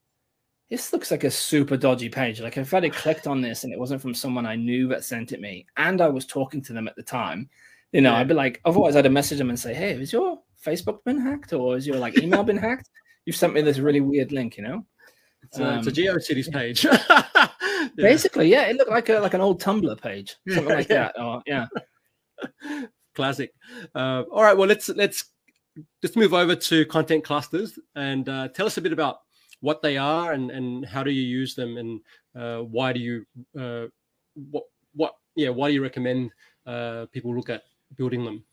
[0.71, 2.41] this looks like a super dodgy page.
[2.41, 5.05] Like if I had clicked on this and it wasn't from someone I knew that
[5.05, 7.49] sent it me, and I was talking to them at the time,
[7.93, 8.19] you know, yeah.
[8.19, 11.21] I'd be like, otherwise I'd have messaged them and say, hey, has your Facebook been
[11.21, 12.91] hacked or has your like email been hacked?
[13.25, 14.85] You've sent me this really weird link, you know?
[15.43, 16.85] It's a, um, it's a um, GeoCities page.
[16.85, 17.49] yeah.
[17.97, 21.11] Basically, yeah, it looked like a like an old Tumblr page, something like yeah.
[21.15, 21.23] that.
[21.23, 21.67] Or yeah,
[23.15, 23.53] classic.
[23.95, 25.25] Uh, all right, well let's let's
[26.03, 29.19] just move over to content clusters and uh, tell us a bit about
[29.61, 32.01] what they are and and how do you use them and
[32.37, 33.25] uh, why do you
[33.59, 33.87] uh,
[34.51, 36.31] what what yeah why do you recommend
[36.67, 37.63] uh, people look at
[37.97, 38.45] building them?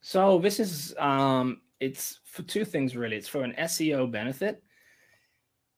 [0.00, 3.16] So this is um, it's for two things really.
[3.16, 4.62] It's for an SEO benefit.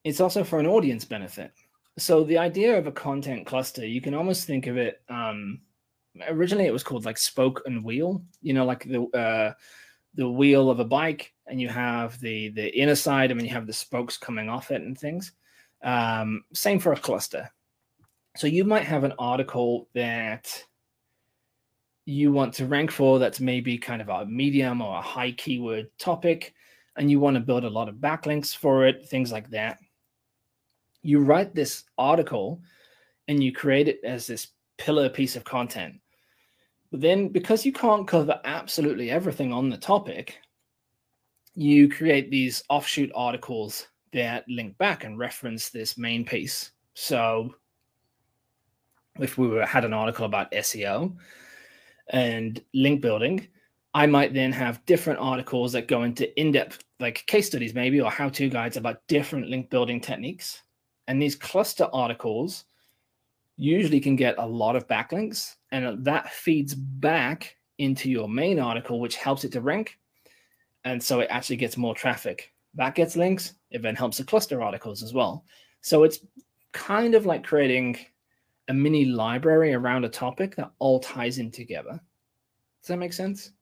[0.04, 1.52] It's also for an audience benefit.
[1.98, 5.00] So the idea of a content cluster, you can almost think of it.
[5.08, 5.60] Um,
[6.28, 8.22] originally, it was called like spoke and wheel.
[8.42, 9.52] You know, like the uh,
[10.14, 13.52] the wheel of a bike, and you have the the inner side, and then you
[13.52, 15.32] have the spokes coming off it and things.
[15.82, 17.50] Um, same for a cluster.
[18.36, 20.62] So you might have an article that
[22.06, 25.90] you want to rank for that's maybe kind of a medium or a high keyword
[25.98, 26.54] topic,
[26.96, 29.78] and you want to build a lot of backlinks for it, things like that.
[31.02, 32.62] You write this article
[33.28, 35.96] and you create it as this pillar piece of content.
[36.92, 40.38] But then, because you can't cover absolutely everything on the topic,
[41.54, 46.70] you create these offshoot articles that link back and reference this main piece.
[46.94, 47.54] So
[49.18, 51.16] if we were, had an article about SEO
[52.10, 53.48] and link building,
[53.94, 58.10] I might then have different articles that go into in-depth, like case studies maybe, or
[58.10, 60.62] how-to guides about different link building techniques.
[61.08, 62.64] And these cluster articles
[63.56, 69.00] usually can get a lot of backlinks, and that feeds back into your main article,
[69.00, 69.98] which helps it to rank.
[70.84, 72.52] And so it actually gets more traffic.
[72.74, 73.54] That gets links.
[73.70, 75.44] It then helps the cluster articles as well.
[75.80, 76.20] So it's
[76.72, 77.98] kind of like creating
[78.68, 82.00] a mini library around a topic that all ties in together.
[82.82, 83.52] Does that make sense?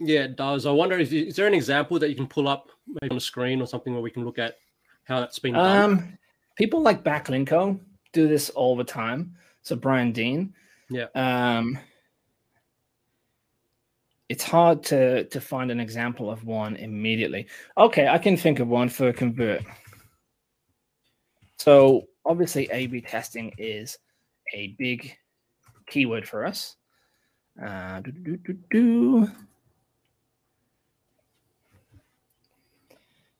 [0.00, 0.66] Yeah, it does.
[0.66, 3.20] I wonder if is there an example that you can pull up maybe on the
[3.20, 4.58] screen or something where we can look at
[5.04, 5.92] how that's been done?
[5.92, 6.18] Um,
[6.56, 7.80] people like Backlinko
[8.12, 9.34] do this all the time.
[9.62, 10.54] So Brian Dean.
[10.88, 11.06] Yeah.
[11.14, 11.78] Um,
[14.28, 17.46] it's hard to to find an example of one immediately.
[17.76, 19.62] Okay, I can think of one for convert.
[21.56, 23.98] So obviously, A/B testing is
[24.54, 25.16] a big
[25.86, 26.76] keyword for us.
[27.62, 29.28] Uh, do, do, do, do.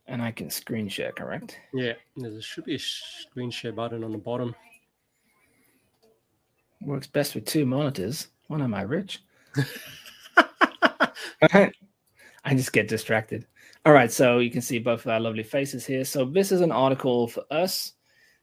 [0.07, 1.61] And I can screen share, correct?
[1.75, 4.55] Yeah, there should be a screen share button on the bottom.
[6.81, 8.29] Works best with two monitors.
[8.47, 9.23] When am I rich?
[11.53, 13.47] I just get distracted.
[13.85, 16.05] All right, so you can see both of our lovely faces here.
[16.05, 17.93] So this is an article for us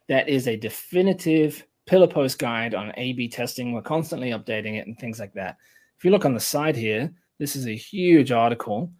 [0.07, 3.73] that is a definitive pillar post guide on A/B testing.
[3.73, 5.57] We're constantly updating it and things like that.
[5.97, 8.91] If you look on the side here, this is a huge article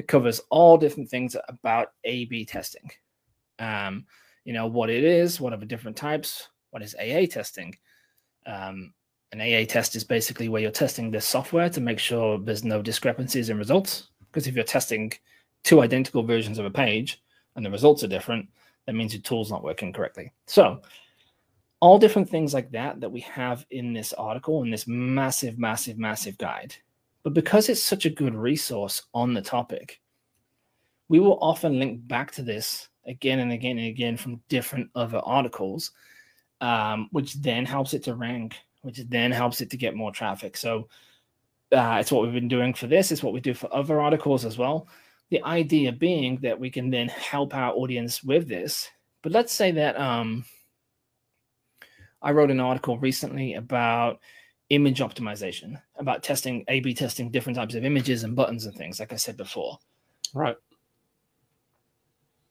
[0.00, 2.90] it covers all different things about A/B testing.
[3.58, 4.06] Um,
[4.44, 7.76] you know what it is, what are the different types, what is AA testing.
[8.46, 8.94] Um,
[9.32, 12.80] an AA test is basically where you're testing the software to make sure there's no
[12.80, 14.08] discrepancies in results.
[14.20, 15.12] Because if you're testing
[15.64, 17.22] two identical versions of a page
[17.54, 18.48] and the results are different,
[18.86, 20.32] that means your tool's not working correctly.
[20.46, 20.82] So,
[21.80, 25.98] all different things like that that we have in this article in this massive, massive,
[25.98, 26.74] massive guide.
[27.22, 30.00] But because it's such a good resource on the topic,
[31.08, 35.18] we will often link back to this again and again and again from different other
[35.18, 35.92] articles,
[36.60, 40.56] um, which then helps it to rank, which then helps it to get more traffic.
[40.56, 40.88] So
[41.72, 43.12] uh, it's what we've been doing for this.
[43.12, 44.88] It's what we do for other articles as well.
[45.30, 48.90] The idea being that we can then help our audience with this.
[49.22, 50.44] But let's say that um,
[52.22, 54.20] I wrote an article recently about
[54.70, 59.00] image optimization, about testing A B testing different types of images and buttons and things,
[59.00, 59.78] like I said before.
[60.34, 60.56] Right.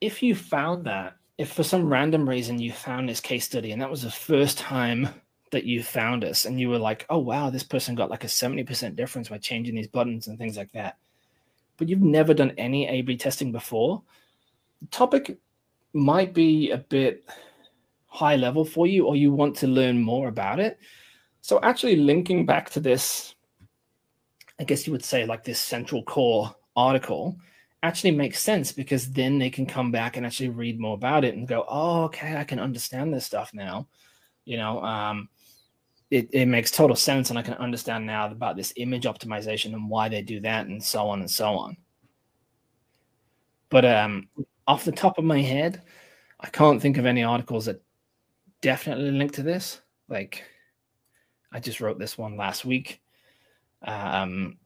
[0.01, 3.81] If you found that, if for some random reason you found this case study and
[3.81, 5.09] that was the first time
[5.51, 8.27] that you found us and you were like, oh, wow, this person got like a
[8.27, 10.97] 70% difference by changing these buttons and things like that,
[11.79, 14.03] but you've never done any A B testing before,
[14.81, 15.39] the topic
[15.93, 17.27] might be a bit
[18.05, 20.79] high level for you or you want to learn more about it
[21.41, 23.35] so actually linking back to this,
[24.59, 27.37] I guess you would say like this central core article
[27.81, 31.35] actually makes sense because then they can come back and actually read more about it
[31.35, 33.87] and go, oh, okay, I can understand this stuff now.
[34.45, 35.29] You know, um,
[36.11, 39.89] it, it makes total sense and I can understand now about this image optimization and
[39.89, 41.77] why they do that and so on and so on.
[43.69, 44.27] But um,
[44.67, 45.83] off the top of my head,
[46.39, 47.83] I can't think of any articles that
[48.61, 49.81] definitely link to this.
[50.07, 50.43] Like
[51.51, 53.01] I just wrote this one last week
[53.83, 54.57] um,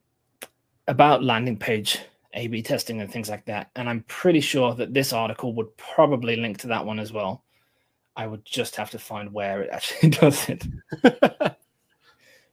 [0.88, 2.00] about landing page
[2.34, 3.72] A B testing and things like that.
[3.76, 7.44] And I'm pretty sure that this article would probably link to that one as well.
[8.16, 10.66] I would just have to find where it actually does it.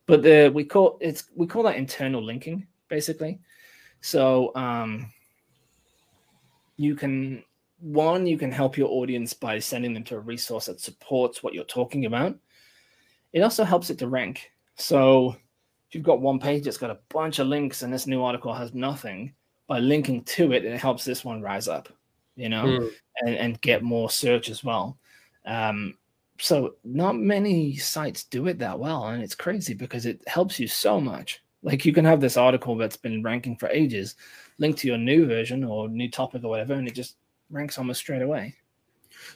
[0.07, 3.41] but the, we call it's we call that internal linking basically.
[4.01, 5.13] So um,
[6.77, 7.45] you can
[7.81, 11.55] one you can help your audience by sending them to a resource that supports what
[11.55, 12.39] you're talking about
[13.33, 14.51] it also helps it to rank.
[14.77, 15.37] So
[15.89, 18.53] if you've got one page that's got a bunch of links and this new article
[18.53, 19.33] has nothing,
[19.67, 21.89] by linking to it, it helps this one rise up,
[22.35, 22.91] you know, mm.
[23.21, 24.99] and, and get more search as well.
[25.51, 25.99] Um,
[26.39, 30.69] so not many sites do it that well, and it's crazy because it helps you
[30.69, 31.43] so much.
[31.63, 34.15] Like you can have this article that's been ranking for ages,
[34.59, 37.17] linked to your new version or new topic or whatever, and it just
[37.51, 38.55] ranks almost straight away.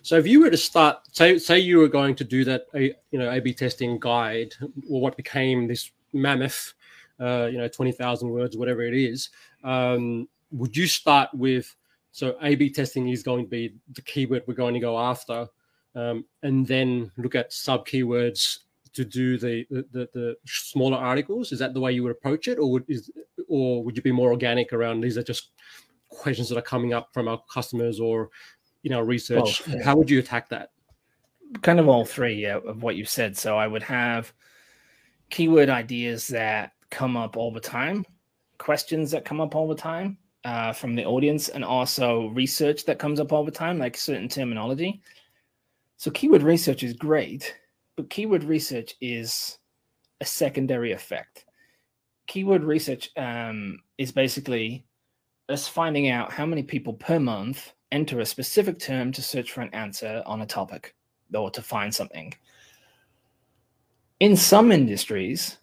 [0.03, 3.19] So if you were to start, say, say you were going to do that, you
[3.19, 4.55] know, A/B testing guide,
[4.89, 6.75] or what became this mammoth,
[7.21, 9.31] uh, you know, twenty thousand words, whatever it is,
[9.65, 11.75] um, would you start with?
[12.13, 15.49] So A/B testing is going to be the keyword we're going to go after,
[15.95, 18.59] um, and then look at sub keywords
[18.93, 21.53] to do the, the, the smaller articles.
[21.53, 23.11] Is that the way you would approach it, or would is
[23.49, 25.51] or would you be more organic around these are just
[26.09, 28.31] questions that are coming up from our customers or
[28.83, 30.71] you know research how would you attack that
[31.63, 33.37] kind of all three yeah, of what you said.
[33.37, 34.33] So I would have
[35.31, 38.05] keyword ideas that come up all the time,
[38.59, 42.99] questions that come up all the time uh, from the audience, and also research that
[42.99, 45.03] comes up all the time, like certain terminology.
[46.05, 47.57] So keyword research is great,
[47.97, 49.57] but keyword research is
[50.21, 51.47] a secondary effect.
[52.27, 54.85] Keyword research um, is basically
[55.49, 59.63] us finding out how many people per month enter a specific term to search for
[59.63, 60.95] an answer on a topic
[61.33, 62.35] or to find something.
[64.21, 65.57] In some industries,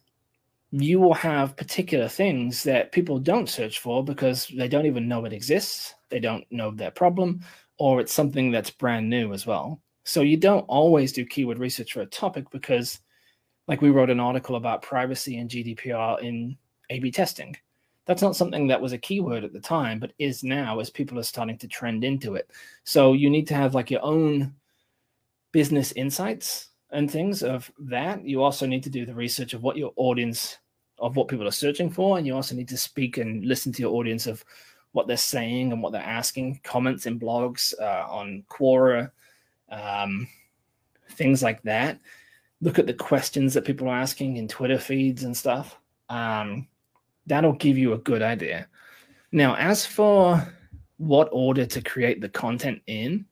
[0.72, 5.24] you will have particular things that people don't search for because they don't even know
[5.26, 7.42] it exists, they don't know their problem,
[7.78, 9.80] or it's something that's brand new as well.
[10.12, 13.00] So you don't always do keyword research for a topic because,
[13.70, 16.58] like, we wrote an article about privacy and GDPR in
[16.90, 17.56] A B testing.
[18.06, 21.18] That's not something that was a keyword at the time, but is now as people
[21.18, 22.52] are starting to trend into it.
[22.84, 24.54] So you need to have like your own
[25.54, 28.28] business insights and things of that.
[28.28, 30.58] You also need to do the research of what your audience,
[31.00, 32.18] of what people are searching for.
[32.18, 34.44] And you also need to speak and listen to your audience of
[34.92, 39.10] what they're saying and what they're asking, comments in blogs, uh, on Quora,
[39.72, 40.28] um,
[41.12, 42.00] things like that.
[42.62, 45.80] Look at the questions that people are asking in Twitter feeds and stuff.
[46.10, 46.68] Um,
[47.26, 48.68] that'll give you a good idea.
[49.32, 50.46] Now, as for
[50.98, 53.26] what order to create the content in,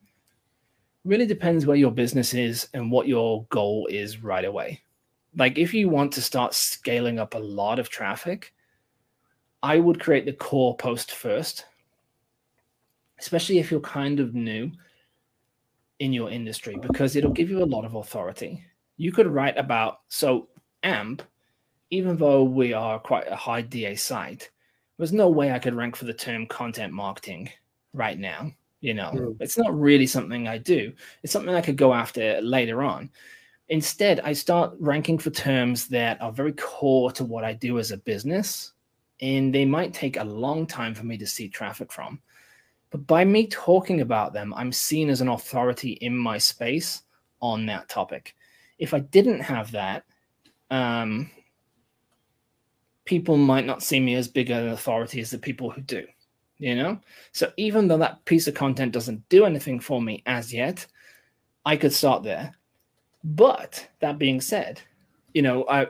[1.06, 4.82] really depends where your business is and what your goal is right away.
[5.36, 8.54] Like if you want to start scaling up a lot of traffic,
[9.62, 11.66] I would create the core post first,
[13.20, 14.72] especially if you're kind of new
[16.00, 18.64] in your industry, because it'll give you a lot of authority.
[18.98, 20.48] You could write about, so
[20.84, 21.22] AMP,
[21.90, 24.50] even though we are quite a high DA site,
[24.98, 27.50] there's no way I could rank for the term content marketing
[27.94, 29.36] right now you know, mm.
[29.40, 30.94] it's not really something I do.
[31.24, 33.10] It's something I could go after later on.
[33.68, 37.92] Instead, I start ranking for terms that are very core to what I do as
[37.92, 38.74] a business,
[39.22, 42.20] and they might take a long time for me to see traffic from.
[42.92, 47.04] But by me talking about them, I'm seen as an authority in my space
[47.42, 48.36] on that topic.
[48.80, 50.06] If I didn't have that,
[50.72, 51.30] um,
[53.10, 56.06] people might not see me as big an authority as the people who do
[56.60, 57.00] you know
[57.32, 60.86] so even though that piece of content doesn't do anything for me as yet
[61.66, 62.54] i could start there
[63.24, 64.80] but that being said
[65.34, 65.88] you know i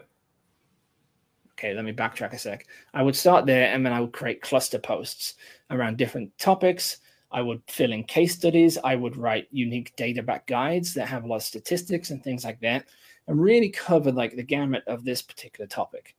[1.60, 2.66] okay let me backtrack a sec.
[2.93, 5.36] I would start there and then i would create cluster posts
[5.70, 6.97] around different topics.
[7.32, 8.78] I would fill in case studies.
[8.84, 12.43] I would write unique data back guides that have a lot of statistics and things
[12.43, 12.86] like that
[13.28, 16.16] and really cover like the gamut of this particular topic.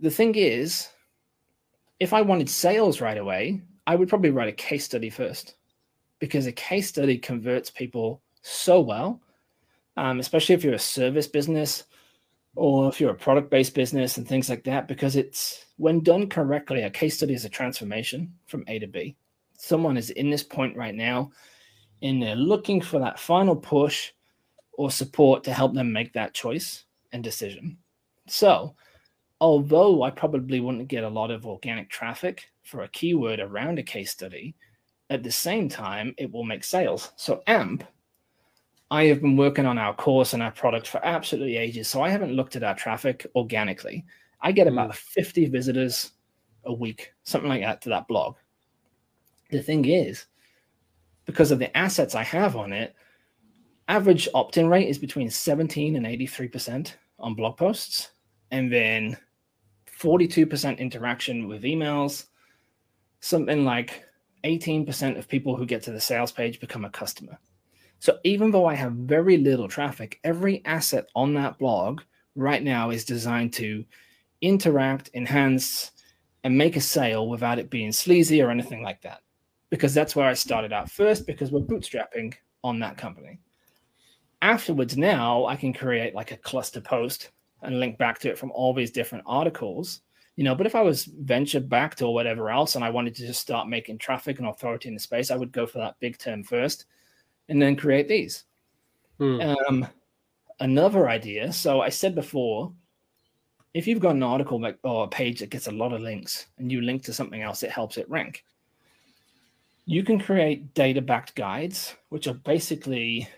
[0.00, 0.88] The thing is
[2.00, 5.54] if I wanted sales right away, I would probably write a case study first
[6.18, 9.20] because a case study converts people so well,
[9.96, 11.84] um, especially if you're a service business
[12.56, 16.28] or if you're a product based business and things like that, because it's when done
[16.28, 19.16] correctly, a case study is a transformation from A to B.
[19.56, 21.30] Someone is in this point right now
[22.02, 24.12] and they're looking for that final push
[24.72, 27.78] or support to help them make that choice and decision.
[28.26, 28.74] So,
[29.40, 33.82] although I probably wouldn't get a lot of organic traffic for a keyword around a
[33.82, 34.54] case study,
[35.10, 37.12] at the same time, it will make sales.
[37.16, 37.84] So, AMP,
[38.94, 41.88] I have been working on our course and our product for absolutely ages.
[41.88, 44.04] So, I haven't looked at our traffic organically.
[44.40, 44.94] I get about mm.
[44.94, 46.12] 50 visitors
[46.64, 48.36] a week, something like that, to that blog.
[49.50, 50.26] The thing is,
[51.24, 52.94] because of the assets I have on it,
[53.88, 58.10] average opt in rate is between 17 and 83% on blog posts.
[58.52, 59.16] And then
[60.00, 62.26] 42% interaction with emails,
[63.18, 64.04] something like
[64.44, 67.40] 18% of people who get to the sales page become a customer.
[68.04, 72.02] So even though I have very little traffic, every asset on that blog
[72.34, 73.82] right now is designed to
[74.42, 75.92] interact, enhance,
[76.42, 79.22] and make a sale without it being sleazy or anything like that.
[79.70, 83.38] Because that's where I started out first, because we're bootstrapping on that company.
[84.42, 87.30] Afterwards, now I can create like a cluster post
[87.62, 90.02] and link back to it from all these different articles
[90.36, 93.24] you know but if i was venture backed or whatever else and i wanted to
[93.24, 96.18] just start making traffic and authority in the space i would go for that big
[96.18, 96.86] term first
[97.48, 98.44] and then create these
[99.18, 99.40] hmm.
[99.40, 99.86] um,
[100.60, 102.72] another idea so i said before
[103.72, 106.46] if you've got an article like, or a page that gets a lot of links
[106.58, 108.44] and you link to something else it helps it rank
[109.86, 113.28] you can create data backed guides which are basically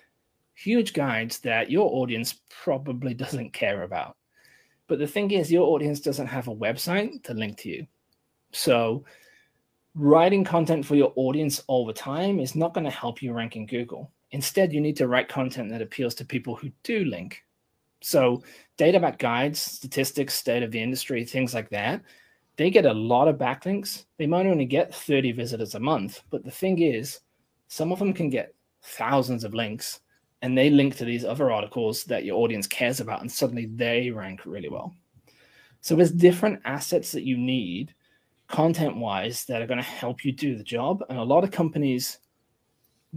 [0.56, 4.16] huge guides that your audience probably doesn't care about.
[4.88, 7.86] But the thing is, your audience doesn't have a website to link to you.
[8.52, 9.04] So,
[9.96, 13.56] writing content for your audience all the time is not going to help you rank
[13.56, 14.12] in Google.
[14.32, 17.42] Instead, you need to write content that appeals to people who do link.
[18.02, 18.42] So,
[18.76, 22.02] data about guides, statistics, state of the industry, things like that,
[22.56, 24.04] they get a lot of backlinks.
[24.18, 26.22] They might only get 30 visitors a month.
[26.30, 27.20] But the thing is,
[27.68, 30.00] some of them can get thousands of links
[30.42, 34.10] and they link to these other articles that your audience cares about, and suddenly they
[34.10, 34.94] rank really well.
[35.80, 37.94] So, there's different assets that you need
[38.48, 41.04] content wise that are going to help you do the job.
[41.08, 42.18] And a lot of companies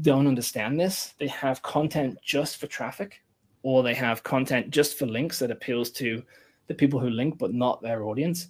[0.01, 1.13] don't understand this.
[1.19, 3.21] They have content just for traffic,
[3.63, 6.23] or they have content just for links that appeals to
[6.67, 8.47] the people who link, but not their audience.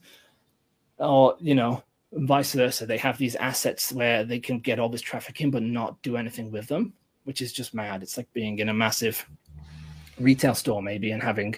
[0.98, 2.86] Or, you know, vice versa.
[2.86, 6.18] They have these assets where they can get all this traffic in, but not do
[6.18, 8.04] anything with them, which is just mad.
[8.04, 9.26] It's like being in a massive
[10.20, 11.56] retail store, maybe, and having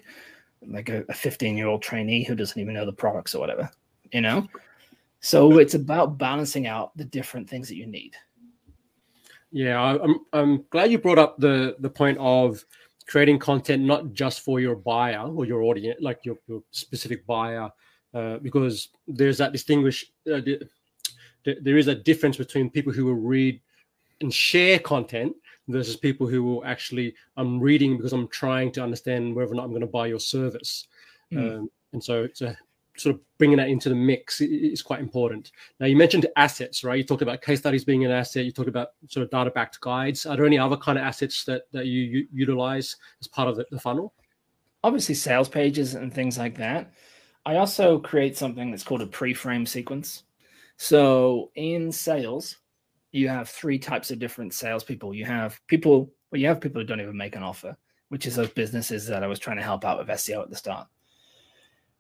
[0.67, 3.69] like a 15 year old trainee who doesn't even know the products or whatever,
[4.11, 4.47] you know?
[5.21, 8.15] So it's about balancing out the different things that you need.
[9.51, 12.63] Yeah, I'm I'm glad you brought up the the point of
[13.07, 17.69] creating content not just for your buyer or your audience, like your, your specific buyer,
[18.13, 20.05] uh, because there's that distinguish.
[20.31, 20.67] Uh, the,
[21.61, 23.59] there is a difference between people who will read
[24.21, 25.35] and share content
[25.67, 29.65] versus people who will actually I'm reading because I'm trying to understand whether or not
[29.65, 30.87] I'm going to buy your service.
[31.33, 31.59] Mm.
[31.59, 32.57] Um, and so it's a
[33.01, 35.51] sort of bringing that into the mix is quite important.
[35.79, 36.97] Now, you mentioned assets, right?
[36.97, 38.45] You talked about case studies being an asset.
[38.45, 40.25] You talked about sort of data-backed guides.
[40.25, 43.55] Are there any other kind of assets that, that you, you utilize as part of
[43.55, 44.13] the, the funnel?
[44.83, 46.93] Obviously, sales pages and things like that.
[47.45, 50.23] I also create something that's called a pre-frame sequence.
[50.77, 52.57] So in sales,
[53.11, 55.13] you have three types of different salespeople.
[55.13, 57.75] You have people, well, you have people who don't even make an offer,
[58.09, 60.55] which is those businesses that I was trying to help out with SEO at the
[60.55, 60.87] start.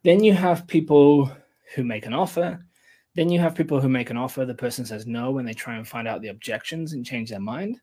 [0.03, 1.31] Then you have people
[1.75, 2.65] who make an offer.
[3.15, 4.45] Then you have people who make an offer.
[4.45, 7.39] The person says no when they try and find out the objections and change their
[7.39, 7.79] mind.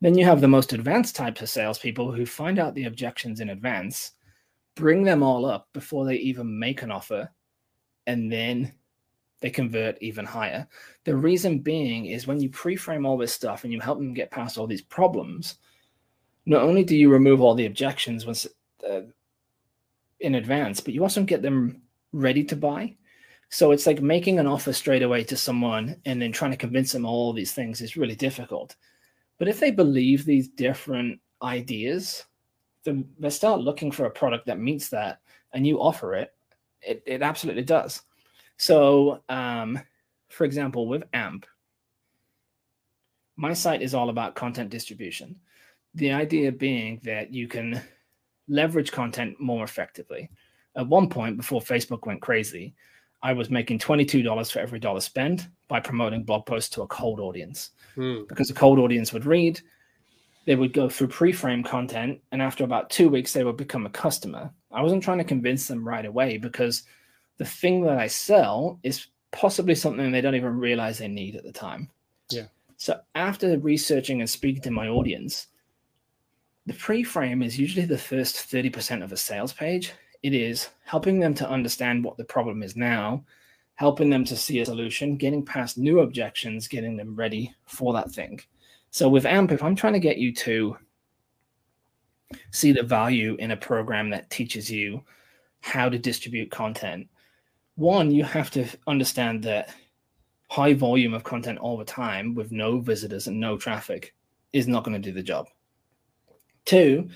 [0.00, 3.50] Then you have the most advanced types of salespeople who find out the objections in
[3.50, 4.12] advance,
[4.74, 7.30] bring them all up before they even make an offer,
[8.06, 8.72] and then
[9.40, 10.66] they convert even higher.
[11.04, 14.14] The reason being is when you pre frame all this stuff and you help them
[14.14, 15.56] get past all these problems,
[16.46, 18.46] not only do you remove all the objections once
[18.88, 19.00] uh,
[20.20, 22.94] in advance, but you also get them ready to buy.
[23.50, 26.92] So it's like making an offer straight away to someone and then trying to convince
[26.92, 28.76] them all these things is really difficult.
[29.38, 32.24] But if they believe these different ideas,
[32.84, 35.20] then they start looking for a product that meets that
[35.52, 36.32] and you offer it,
[36.82, 38.02] it, it absolutely does.
[38.56, 39.80] So, um,
[40.28, 41.46] for example, with AMP,
[43.36, 45.36] my site is all about content distribution.
[45.94, 47.80] The idea being that you can
[48.48, 50.30] leverage content more effectively.
[50.76, 52.74] At one point, before Facebook went crazy,
[53.22, 57.20] I was making $22 for every dollar spent by promoting blog posts to a cold
[57.20, 57.70] audience.
[57.94, 58.24] Hmm.
[58.28, 59.60] Because a cold audience would read,
[60.44, 63.86] they would go through pre frame content, and after about two weeks, they would become
[63.86, 64.50] a customer.
[64.70, 66.82] I wasn't trying to convince them right away because
[67.38, 71.44] the thing that I sell is possibly something they don't even realize they need at
[71.44, 71.90] the time.
[72.30, 72.46] Yeah.
[72.76, 75.46] So after researching and speaking to my audience,
[76.66, 79.92] the pre-frame is usually the first 30% of a sales page.
[80.22, 83.24] It is helping them to understand what the problem is now,
[83.74, 88.10] helping them to see a solution, getting past new objections, getting them ready for that
[88.10, 88.40] thing.
[88.90, 90.76] So with AMP, if I'm trying to get you to
[92.50, 95.02] see the value in a program that teaches you
[95.60, 97.08] how to distribute content,
[97.74, 99.74] one, you have to understand that
[100.48, 104.14] high volume of content all the time with no visitors and no traffic
[104.52, 105.48] is not going to do the job.
[106.64, 107.08] Two,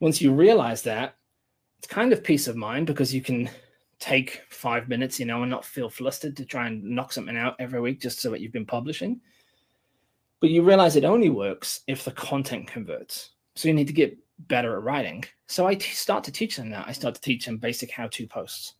[0.00, 1.16] once you realize that,
[1.78, 3.48] it's kind of peace of mind because you can
[4.00, 7.56] take five minutes, you know, and not feel flustered to try and knock something out
[7.58, 9.20] every week just so that you've been publishing.
[10.40, 13.30] But you realize it only works if the content converts.
[13.56, 15.24] So you need to get better at writing.
[15.46, 16.86] So I t- start to teach them that.
[16.86, 18.74] I start to teach them basic how to posts.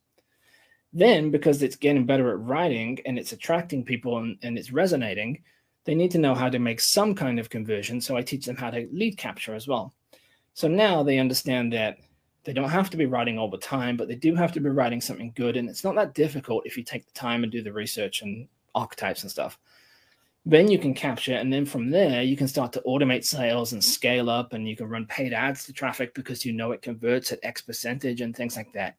[0.93, 5.43] Then, because it's getting better at writing and it's attracting people and, and it's resonating,
[5.85, 7.99] they need to know how to make some kind of conversion.
[7.99, 9.93] So I teach them how to lead capture as well.
[10.53, 11.97] So now they understand that
[12.43, 14.69] they don't have to be writing all the time, but they do have to be
[14.69, 15.57] writing something good.
[15.57, 18.47] And it's not that difficult if you take the time and do the research and
[18.75, 19.59] archetypes and stuff.
[20.45, 23.83] Then you can capture, and then from there, you can start to automate sales and
[23.83, 27.31] scale up, and you can run paid ads to traffic because you know it converts
[27.31, 28.95] at X percentage and things like that.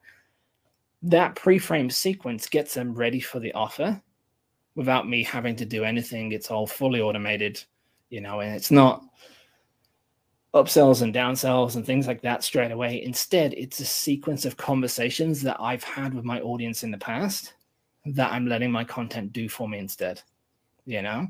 [1.02, 4.00] That pre frame sequence gets them ready for the offer
[4.74, 6.32] without me having to do anything.
[6.32, 7.62] It's all fully automated,
[8.10, 9.02] you know, and it's not
[10.54, 13.02] upsells and downsells and things like that straight away.
[13.04, 17.54] Instead, it's a sequence of conversations that I've had with my audience in the past
[18.06, 20.22] that I'm letting my content do for me instead.
[20.86, 21.28] You know?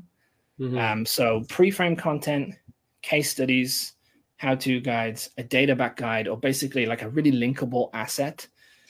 [0.59, 0.77] Mm-hmm.
[0.77, 2.55] Um, so pre-frame content,
[3.01, 3.93] case studies,
[4.37, 8.47] how to guides, a data back guide, or basically like a really linkable asset,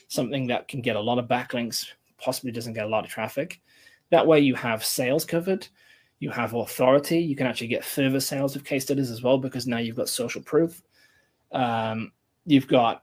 [0.08, 1.86] something that can get a lot of backlinks,
[2.18, 3.60] possibly doesn't get a lot of traffic.
[4.10, 5.68] That way, you have sales covered,
[6.22, 7.18] you have authority.
[7.18, 10.08] You can actually get further sales of case studies as well because now you've got
[10.08, 10.80] social proof.
[11.50, 12.12] Um,
[12.46, 13.02] you've got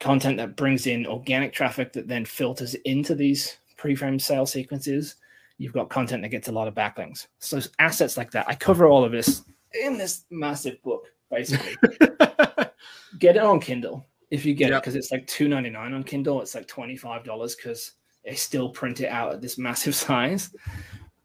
[0.00, 5.14] content that brings in organic traffic that then filters into these pre-framed sale sequences.
[5.58, 7.28] You've got content that gets a lot of backlinks.
[7.38, 8.48] So assets like that.
[8.48, 9.44] I cover all of this
[9.84, 11.76] in this massive book, basically.
[13.20, 14.78] get it on Kindle if you get yep.
[14.78, 16.42] it because it's like two ninety nine on Kindle.
[16.42, 17.92] It's like twenty five dollars because
[18.24, 20.52] they still print it out at this massive size.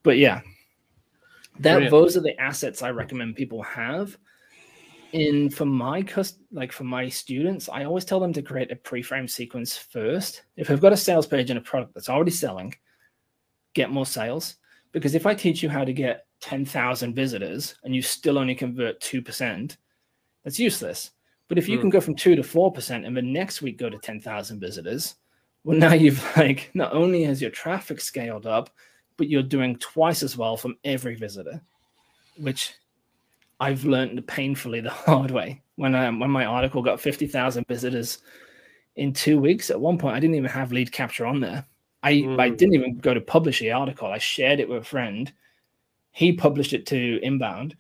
[0.03, 0.41] But yeah,
[1.60, 1.91] that Brilliant.
[1.91, 4.18] those are the assets I recommend people have.
[5.14, 8.76] And for my cust like for my students, I always tell them to create a
[8.76, 10.43] pre-frame sequence first.
[10.58, 12.76] If they've got a sales page and a product that's already selling,
[13.74, 14.56] get more sales.
[14.91, 18.99] Because if I teach you how to get 10,000 visitors and you still only convert
[19.01, 19.78] 2%,
[20.43, 21.12] that's useless.
[21.47, 21.82] But if you mm.
[21.82, 25.16] can go from 2 to 4% and the next week go to 10,000 visitors,
[25.64, 28.70] well, now you've like not only has your traffic scaled up,
[29.18, 31.61] but you're doing twice as well from every visitor,
[32.38, 32.74] which
[33.59, 35.61] I've learned painfully the hard way.
[35.76, 38.20] When I, when my article got 50,000 visitors
[38.95, 41.66] in two weeks, at one point I didn't even have lead capture on there.
[42.03, 42.39] I, mm.
[42.39, 44.07] I didn't even go to publish the article.
[44.07, 45.32] I shared it with a friend.
[46.11, 47.76] He published it to Inbound.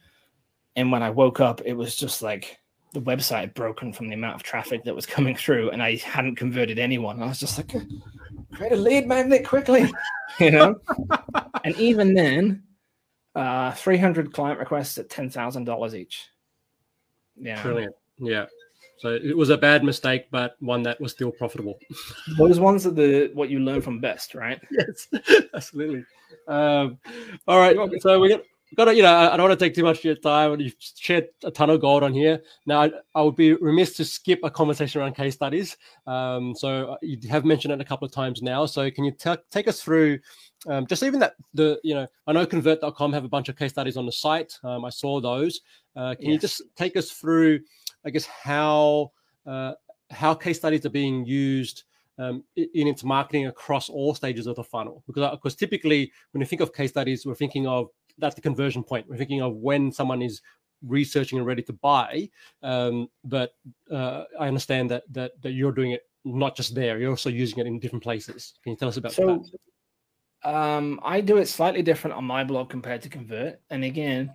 [0.75, 2.59] And when I woke up, it was just like
[2.95, 6.37] the website broken from the amount of traffic that was coming through, and I hadn't
[6.37, 7.21] converted anyone.
[7.21, 7.69] I was just like,
[8.53, 9.91] create a lead magnet quickly,
[10.39, 10.79] you know.
[11.63, 12.63] and even then,
[13.35, 16.25] uh, 300 client requests at ten thousand dollars each.
[17.35, 17.93] Yeah, brilliant.
[18.17, 18.45] Yeah.
[18.97, 21.77] So it was a bad mistake, but one that was still profitable.
[22.37, 24.59] Those ones are the what you learn from best, right?
[24.71, 25.07] Yes,
[25.53, 26.05] absolutely.
[26.47, 26.97] Um,
[27.47, 28.43] all right, so we got
[28.75, 30.59] got to, you know, I don't want to take too much of your time.
[30.59, 32.41] You've shared a ton of gold on here.
[32.65, 35.77] Now, I, I would be remiss to skip a conversation around case studies.
[36.07, 38.65] Um, so uh, you have mentioned it a couple of times now.
[38.65, 40.19] So can you t- take us through
[40.67, 43.71] um, just even that the you know I know convert.com have a bunch of case
[43.71, 44.57] studies on the site.
[44.63, 45.61] Um, I saw those.
[45.95, 46.33] Uh, can yes.
[46.33, 47.59] you just take us through,
[48.05, 49.11] I guess, how
[49.45, 49.73] uh,
[50.09, 51.83] how case studies are being used?
[52.17, 56.39] Um, in its marketing across all stages of the funnel because because uh, typically when
[56.39, 59.07] you think of case studies we're thinking of that's the conversion point.
[59.07, 60.41] We're thinking of when someone is
[60.85, 62.29] researching and ready to buy.
[62.61, 63.55] Um, but
[63.91, 67.59] uh, I understand that, that that you're doing it not just there; you're also using
[67.59, 68.53] it in different places.
[68.63, 69.59] Can you tell us about so, that?
[70.45, 73.59] Um, I do it slightly different on my blog compared to Convert.
[73.71, 74.31] And again,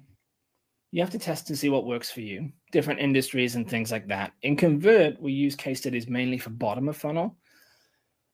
[0.90, 2.50] you have to test and see what works for you.
[2.72, 4.32] Different industries and things like that.
[4.42, 7.36] In Convert, we use case studies mainly for bottom of funnel.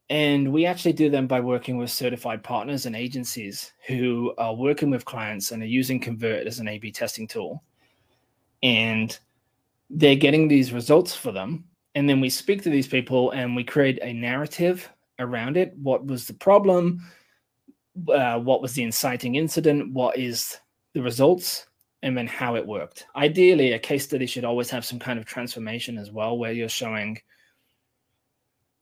[0.09, 4.89] And we actually do them by working with certified partners and agencies who are working
[4.89, 7.63] with clients and are using Convert as an A B testing tool.
[8.63, 9.19] And
[9.91, 11.65] they're getting these results for them.
[11.95, 14.89] And then we speak to these people and we create a narrative
[15.19, 15.75] around it.
[15.83, 17.03] What was the problem?
[18.09, 19.93] Uh, what was the inciting incident?
[19.93, 20.59] What is
[20.93, 21.67] the results?
[22.03, 23.07] And then how it worked.
[23.17, 26.69] Ideally, a case study should always have some kind of transformation as well, where you're
[26.69, 27.19] showing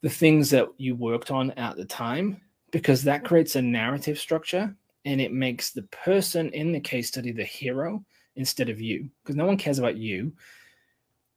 [0.04, 2.38] the things that you worked on at the time
[2.70, 4.76] because that creates a narrative structure
[5.06, 8.04] and it makes the person in the case study the hero
[8.36, 10.30] instead of you because no one cares about you.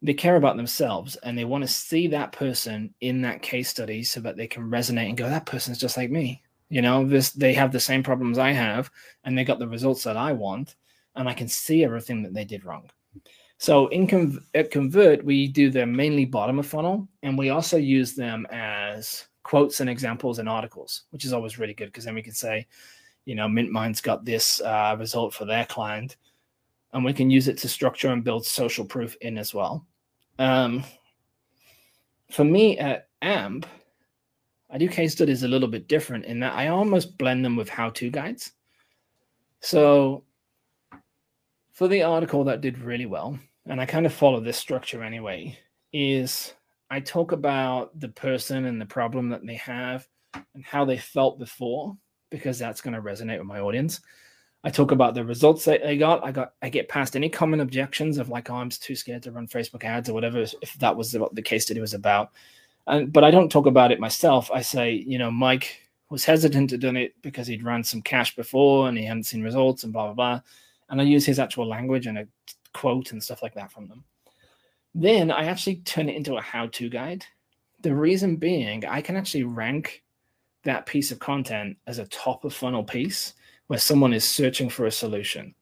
[0.01, 4.03] They care about themselves and they want to see that person in that case study
[4.03, 6.43] so that they can resonate and go that person's just like me.
[6.67, 8.91] You know this they have the same problems i have
[9.23, 10.75] and they got the results that i want
[11.15, 12.89] and i can see everything that they did wrong
[13.57, 17.77] so in Con- at Convert, we do them mainly bottom of funnel, and we also
[17.77, 22.15] use them as quotes and examples and articles, which is always really good because then
[22.15, 22.67] we can say,
[23.25, 26.17] you know, MintMind's got this uh, result for their client,
[26.93, 29.85] and we can use it to structure and build social proof in as well.
[30.37, 30.83] Um,
[32.29, 33.65] for me at AMP,
[34.69, 37.69] I do case studies a little bit different in that I almost blend them with
[37.69, 38.51] how-to guides.
[39.61, 40.23] So
[41.77, 45.59] for the article that did really well, and I kind of follow this structure anyway,
[45.93, 46.55] is
[46.89, 50.07] I talk about the person and the problem that they have
[50.55, 51.95] and how they felt before,
[52.31, 54.01] because that's going to resonate with my audience.
[54.63, 56.25] I talk about the results that they got.
[56.25, 59.31] I got I get past any common objections of like, oh, I'm too scared to
[59.31, 62.31] run Facebook ads or whatever, if that was what the case study was about.
[62.87, 64.49] And but I don't talk about it myself.
[64.51, 68.35] I say, you know, Mike was hesitant to do it because he'd run some cash
[68.35, 70.41] before and he hadn't seen results and blah blah blah
[70.89, 72.27] and I use his actual language and a
[72.73, 74.03] quote and stuff like that from them.
[74.95, 77.25] Then I actually turn it into a how to guide.
[77.81, 80.03] The reason being, I can actually rank
[80.63, 83.33] that piece of content as a top of funnel piece
[83.67, 85.53] where someone is searching for a solution.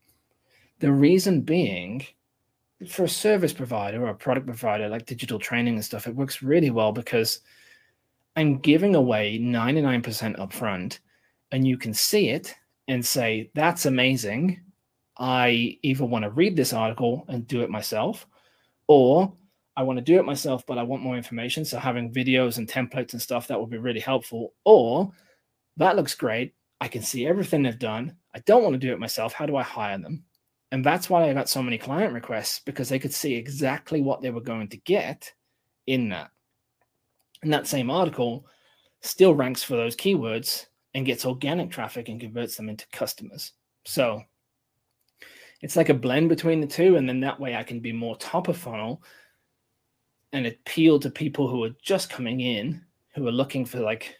[0.80, 2.06] The reason being,
[2.88, 6.42] for a service provider or a product provider like digital training and stuff, it works
[6.42, 7.42] really well because
[8.36, 11.00] I'm giving away 99% upfront
[11.52, 12.54] and you can see it
[12.88, 14.62] and say, that's amazing.
[15.18, 18.28] I either want to read this article and do it myself,
[18.88, 19.34] or
[19.78, 21.66] I want to do it myself, but I want more information.
[21.66, 24.54] So having videos and templates and stuff that would be really helpful.
[24.64, 25.12] Or
[25.78, 26.54] that looks great.
[26.80, 28.16] I can see everything they've done.
[28.34, 29.34] I don't want to do it myself.
[29.34, 30.24] How do I hire them?
[30.72, 34.22] And that's why I got so many client requests because they could see exactly what
[34.22, 35.32] they were going to get
[35.88, 36.32] in that.
[37.44, 38.46] And that same article
[39.02, 43.54] still ranks for those keywords and gets organic traffic and converts them into customers.
[43.86, 44.24] So
[45.62, 46.98] it's like a blend between the two.
[46.98, 49.02] And then that way I can be more top of funnel
[50.34, 52.82] and appeal to people who are just coming in,
[53.14, 54.16] who are looking for like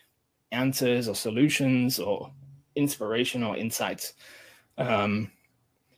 [0.52, 2.32] answers or solutions or
[2.76, 4.14] inspiration or insights.
[4.78, 5.32] Um,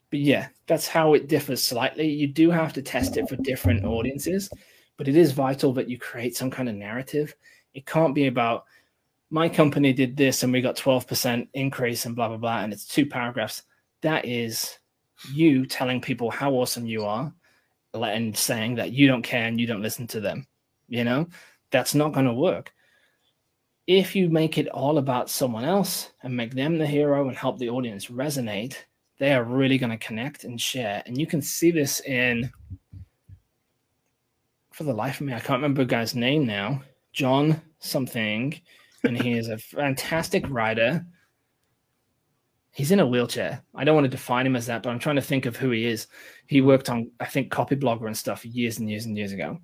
[0.09, 2.07] but yeah, that's how it differs slightly.
[2.07, 4.49] You do have to test it for different audiences,
[4.97, 7.35] but it is vital that you create some kind of narrative.
[7.73, 8.65] It can't be about
[9.29, 12.85] my company did this and we got 12% increase and blah blah blah and it's
[12.85, 13.63] two paragraphs.
[14.01, 14.77] That is
[15.33, 17.33] you telling people how awesome you are
[17.93, 20.47] and saying that you don't care and you don't listen to them.
[20.87, 21.27] You know,
[21.71, 22.73] that's not going to work.
[23.87, 27.57] If you make it all about someone else and make them the hero and help
[27.57, 28.75] the audience resonate,
[29.17, 31.01] they are really going to connect and share.
[31.05, 32.51] And you can see this in,
[34.71, 36.81] for the life of me, I can't remember the guy's name now,
[37.13, 38.59] John something.
[39.03, 41.05] And he is a fantastic writer.
[42.77, 43.63] He's in a wheelchair.
[43.73, 45.71] I don't want to define him as that, but I'm trying to think of who
[45.71, 46.05] he is.
[46.45, 49.59] He worked on, I think, Copyblogger and stuff years and years and years ago.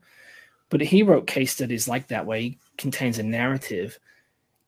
[0.70, 4.00] But he wrote case studies like that where he contains a narrative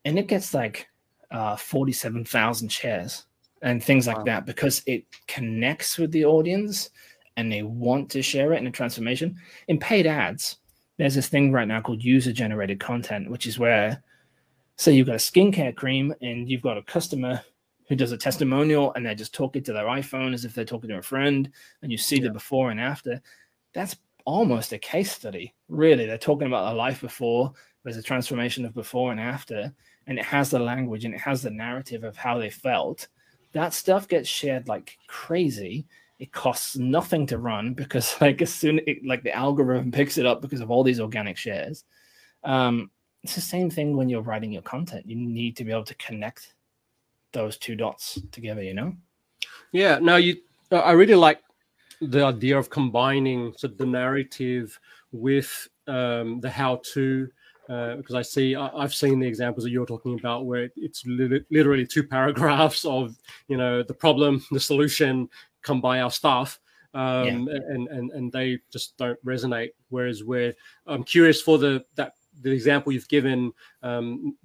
[0.06, 0.88] and it gets like
[1.32, 3.26] uh, 47,000 shares
[3.64, 4.24] and things like wow.
[4.26, 6.92] that because it connects with the audience
[7.38, 9.36] and they want to share it in a transformation.
[9.70, 10.58] In paid ads,
[10.98, 14.04] there's this thing right now called user generated content, which is where,
[14.78, 17.42] say, you've got a skincare cream and you've got a customer
[17.88, 20.90] who does a testimonial and they're just talking to their iPhone as if they're talking
[20.90, 22.24] to a friend, and you see yeah.
[22.24, 23.22] the before and after.
[23.74, 26.06] That's almost a case study, really.
[26.06, 29.72] They're talking about their life before, there's a transformation of before and after,
[30.08, 33.08] and it has the language and it has the narrative of how they felt
[33.56, 35.88] that stuff gets shared like crazy
[36.20, 40.26] it costs nothing to run because like as soon it, like the algorithm picks it
[40.26, 41.84] up because of all these organic shares
[42.44, 42.92] um,
[43.24, 45.96] it's the same thing when you're writing your content you need to be able to
[45.96, 46.54] connect
[47.36, 48.94] those two dots together you know
[49.72, 50.38] yeah no you
[50.72, 51.42] i really like
[52.02, 54.80] the idea of combining so the narrative
[55.12, 57.30] with um, the how to
[57.70, 61.04] uh, because I see I, have seen the examples that you're talking about where it's
[61.06, 63.16] li- literally two paragraphs of
[63.48, 65.30] you know the problem, the solution,
[65.64, 66.60] come buy our stuff,
[66.94, 67.58] um, yeah.
[67.70, 69.70] and and and they just don't resonate.
[69.90, 70.54] Whereas where
[70.86, 74.38] I'm curious for the that the example you've given, um,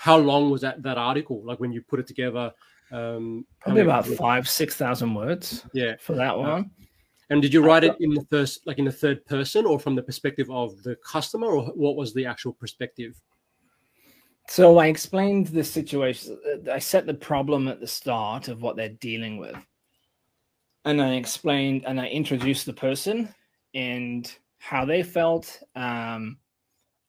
[0.00, 1.42] how long was that that article?
[1.44, 2.50] Like when you put it together,
[2.90, 5.66] um, probably about five six thousand words.
[5.74, 6.48] Yeah, for that one.
[6.48, 6.62] Uh,
[7.28, 9.94] and did you write it in the first, like in the third person, or from
[9.94, 13.20] the perspective of the customer, or what was the actual perspective?
[14.48, 16.38] So I explained the situation.
[16.72, 19.56] I set the problem at the start of what they're dealing with,
[20.86, 23.28] and I explained and I introduced the person
[23.74, 25.62] and how they felt.
[25.76, 26.38] Um,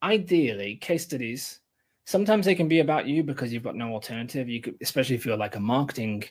[0.03, 1.61] ideally, case studies.
[2.05, 4.49] Sometimes they can be about you because you've got no alternative.
[4.49, 6.23] You could, especially if you're like a marketing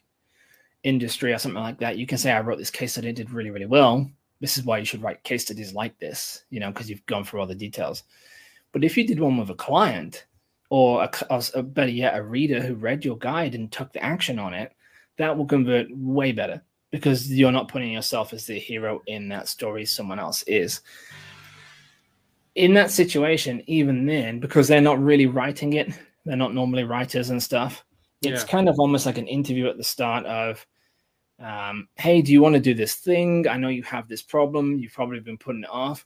[0.83, 3.51] industry or something like that, you can say, I wrote this case study, did really,
[3.51, 4.11] really well.
[4.41, 7.25] This is why you should write case studies like this, you know, because you've gone
[7.25, 8.05] through all the details.
[8.73, 10.27] But if you did one with a client
[10.71, 14.39] or a, a, better yet, a reader who read your guide and took the action
[14.39, 14.73] on it,
[15.19, 19.49] that will convert way better because you're not putting yourself as the hero in that
[19.49, 20.81] story, someone else is.
[22.61, 25.95] In that situation, even then, because they're not really writing it,
[26.27, 27.87] they're not normally writers and stuff,
[28.23, 28.49] it's yeah.
[28.49, 30.67] kind of almost like an interview at the start of
[31.39, 33.49] um, hey do you want to do this thing?
[33.49, 34.79] I know you have this problem.
[34.79, 36.05] You've probably been putting it off.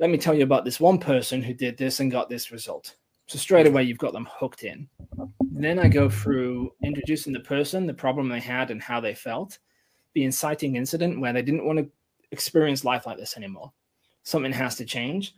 [0.00, 2.96] Let me tell you about this one person who did this and got this result.
[3.26, 4.88] So straight away you've got them hooked in.
[5.52, 9.58] Then i go through introducing the person the problem they had and how they felt
[10.14, 11.90] the inciting incident where they didn't want to
[12.30, 13.70] experience life like this anymore.
[14.22, 15.34] Something has to change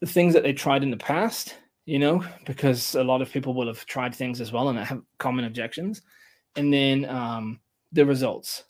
[0.00, 3.54] the things that they tried in the past you know, because a lot of people
[3.54, 6.02] will have tried things as well and have common objections.
[6.56, 7.60] And then um,
[7.92, 8.64] the results.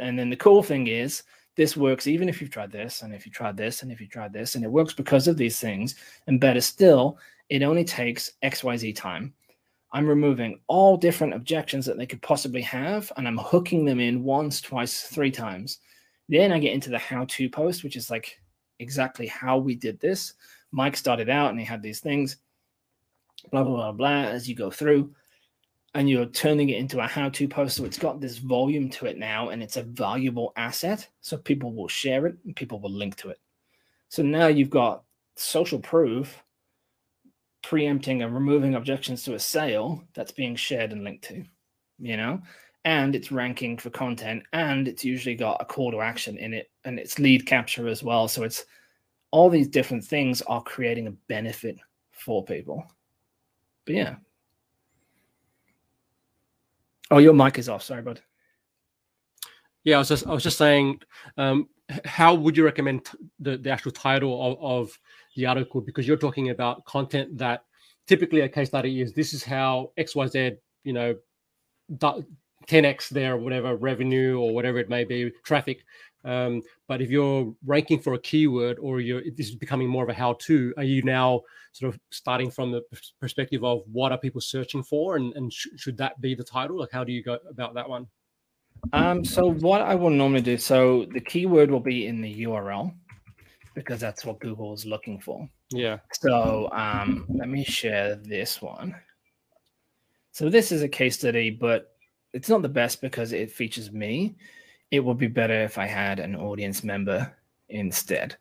[0.00, 1.24] And then the cool thing is,
[1.56, 4.06] this works even if you've tried this, and if you tried this, and if you
[4.06, 5.96] tried this, and it works because of these things.
[6.28, 7.18] And better still,
[7.48, 9.34] it only takes XYZ time.
[9.92, 14.22] I'm removing all different objections that they could possibly have, and I'm hooking them in
[14.22, 15.80] once, twice, three times.
[16.28, 18.38] Then I get into the how to post, which is like
[18.78, 20.34] exactly how we did this.
[20.72, 22.36] Mike started out and he had these things,
[23.50, 25.14] blah, blah, blah, blah, as you go through.
[25.92, 27.76] And you're turning it into a how to post.
[27.76, 31.08] So it's got this volume to it now and it's a valuable asset.
[31.20, 33.40] So people will share it and people will link to it.
[34.08, 35.02] So now you've got
[35.34, 36.44] social proof
[37.62, 41.44] preempting and removing objections to a sale that's being shared and linked to,
[41.98, 42.40] you know?
[42.84, 46.70] And it's ranking for content and it's usually got a call to action in it
[46.84, 48.28] and it's lead capture as well.
[48.28, 48.64] So it's
[49.30, 51.78] all these different things are creating a benefit
[52.10, 52.84] for people.
[53.84, 54.14] But yeah.
[57.10, 57.82] Oh, your mic is off.
[57.82, 58.20] Sorry, bud.
[59.84, 61.00] Yeah, I was just I was just saying,
[61.36, 61.68] um,
[62.04, 63.08] how would you recommend
[63.38, 64.98] the, the actual title of, of
[65.36, 65.80] the article?
[65.80, 67.64] Because you're talking about content that
[68.06, 71.16] typically a case study is this is how XYZ, you know,
[72.66, 75.84] 10x their whatever revenue or whatever it may be, traffic.
[76.24, 80.10] Um, but if you're ranking for a keyword or you're this is becoming more of
[80.10, 81.42] a how-to, are you now
[81.72, 82.82] sort of starting from the
[83.20, 86.78] perspective of what are people searching for and, and sh- should that be the title?
[86.78, 88.06] Like how do you go about that one?
[88.92, 92.94] Um, so what I will normally do, so the keyword will be in the URL
[93.74, 95.48] because that's what Google is looking for.
[95.70, 95.98] Yeah.
[96.12, 98.94] So um, let me share this one.
[100.32, 101.94] So this is a case study, but
[102.32, 104.36] it's not the best because it features me.
[104.90, 107.36] It would be better if I had an audience member
[107.68, 108.36] instead.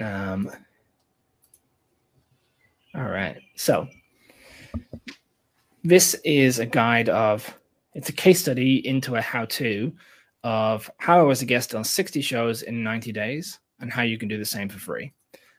[0.00, 0.50] Um,
[2.94, 3.36] all right.
[3.56, 3.88] So
[5.84, 7.58] this is a guide of
[7.94, 9.92] it's a case study into a how-to
[10.44, 14.16] of how I was a guest on 60 shows in 90 days and how you
[14.16, 15.12] can do the same for free.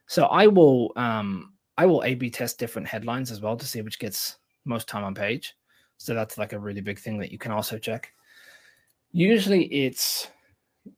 [0.07, 3.99] So I will um, I will A/B test different headlines as well to see which
[3.99, 5.55] gets most time on page.
[5.97, 8.11] So that's like a really big thing that you can also check.
[9.11, 10.27] Usually it's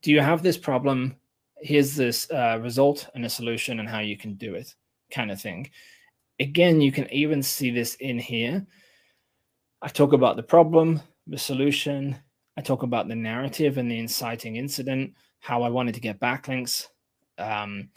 [0.01, 1.15] do you have this problem?
[1.61, 4.73] Here's this uh, result and a solution and how you can do it,
[5.11, 5.69] kind of thing.
[6.39, 8.65] Again, you can even see this in here.
[9.81, 12.17] I talk about the problem, the solution.
[12.57, 16.87] I talk about the narrative and the inciting incident, how I wanted to get backlinks,
[17.37, 17.89] um,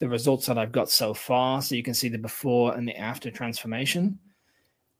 [0.00, 1.62] the results that I've got so far.
[1.62, 4.18] So you can see the before and the after transformation,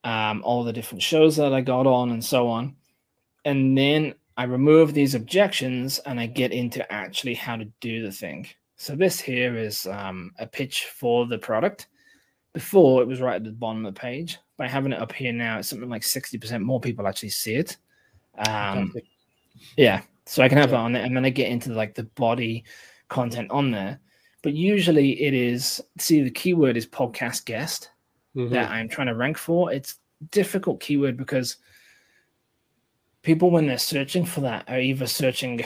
[0.05, 2.77] um, all the different shows that I got on, and so on.
[3.45, 8.11] And then I remove these objections and I get into actually how to do the
[8.11, 8.49] thing.
[8.77, 11.89] So this here is um, a pitch for the product.
[12.55, 14.39] Before it was right at the bottom of the page.
[14.57, 17.77] By having it up here now, it's something like 60% more people actually see it.
[18.39, 18.95] Um,
[19.77, 20.01] yeah.
[20.25, 20.79] So I can have yeah.
[20.79, 22.65] it on there and then I get into like the body
[23.11, 24.01] content on there.
[24.41, 27.91] But usually it is see the keyword is podcast guest
[28.35, 28.55] mm-hmm.
[28.55, 29.71] that I'm trying to rank for.
[29.71, 29.97] It's
[30.31, 31.59] difficult keyword because
[33.23, 35.63] people when they're searching for that are either searching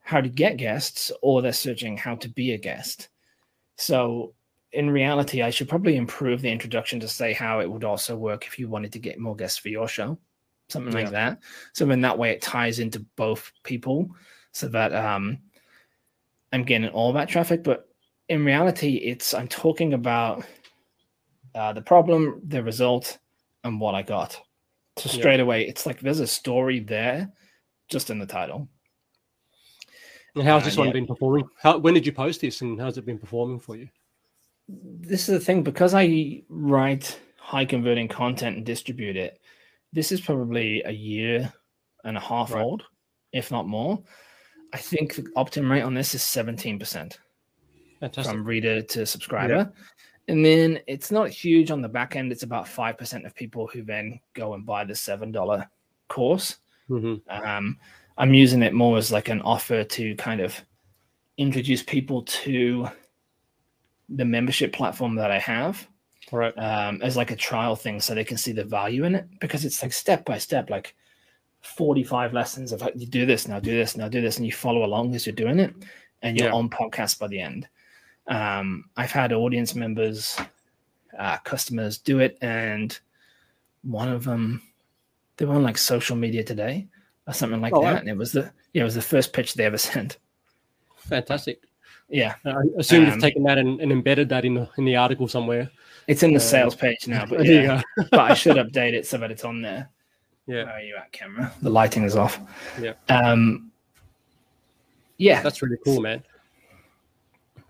[0.00, 3.08] how to get guests or they're searching how to be a guest.
[3.76, 4.34] So
[4.72, 8.46] in reality, I should probably improve the introduction to say how it would also work
[8.46, 10.18] if you wanted to get more guests for your show,
[10.68, 11.00] something yeah.
[11.00, 11.38] like that.
[11.72, 14.10] So in that way, it ties into both people,
[14.52, 15.38] so that um,
[16.52, 17.62] I'm getting all that traffic.
[17.62, 17.88] But
[18.28, 20.44] in reality, it's I'm talking about
[21.54, 23.18] uh, the problem, the result,
[23.64, 24.40] and what I got.
[24.98, 25.42] So straight yeah.
[25.42, 27.30] away, it's like there's a story there,
[27.88, 28.68] just in the title.
[30.34, 30.92] And how's uh, this one yeah.
[30.94, 31.48] been performing?
[31.60, 33.88] How when did you post this, and how's it been performing for you?
[34.68, 39.40] this is the thing because I write high converting content and distribute it.
[39.92, 41.52] This is probably a year
[42.04, 42.62] and a half right.
[42.62, 42.82] old,
[43.32, 44.02] if not more.
[44.72, 47.16] I think the opt-in rate on this is 17%
[48.24, 49.54] from reader to subscriber.
[49.54, 49.66] Yeah.
[50.28, 52.32] And then it's not huge on the back end.
[52.32, 55.68] It's about 5% of people who then go and buy the $7
[56.08, 56.56] course.
[56.90, 57.30] Mm-hmm.
[57.30, 57.78] Um,
[58.18, 60.60] I'm using it more as like an offer to kind of
[61.36, 62.88] introduce people to
[64.08, 65.86] the membership platform that I have,
[66.32, 69.26] right, um, as like a trial thing, so they can see the value in it
[69.40, 70.94] because it's like step by step, like
[71.60, 74.52] 45 lessons of like, you do this now, do this now, do this, and you
[74.52, 75.74] follow along as you're doing it,
[76.22, 76.54] and you're yeah.
[76.54, 77.68] on podcast by the end.
[78.28, 80.38] Um, I've had audience members,
[81.18, 82.98] uh, customers do it, and
[83.82, 84.62] one of them,
[85.36, 86.88] they were on like social media today
[87.26, 89.54] or something like oh, that, and it was the yeah, it was the first pitch
[89.54, 90.18] they ever sent.
[90.96, 91.62] Fantastic.
[92.08, 94.96] Yeah, I assume um, you've taken that and, and, embedded that in the in the
[94.96, 95.70] article somewhere.
[96.06, 99.18] It's in the uh, sales page now, but yeah, but I should update it so
[99.18, 99.88] that it's on there.
[100.46, 101.52] Yeah, where are you at, camera?
[101.62, 102.40] The lighting is off.
[102.80, 102.94] Yeah.
[103.08, 103.72] Um.
[105.18, 106.22] Yeah, that's really cool, man.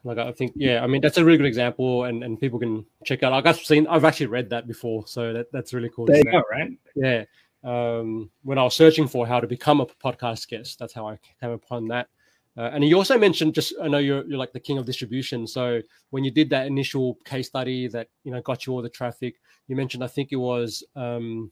[0.07, 2.87] Like I think, yeah, I mean that's a really good example, and, and people can
[3.05, 3.33] check out.
[3.33, 6.07] Like I've seen, I've actually read that before, so that, that's really cool.
[6.07, 6.71] There you go, right?
[6.95, 7.25] Yeah.
[7.67, 10.79] um, when I was searching for how to become a podcast guest.
[10.79, 12.09] That's how I came upon that.
[12.57, 15.47] Uh, and you also mentioned just I know you're you're like the king of distribution.
[15.47, 18.89] So when you did that initial case study that you know got you all the
[18.89, 19.35] traffic,
[19.69, 21.51] you mentioned I think it was um,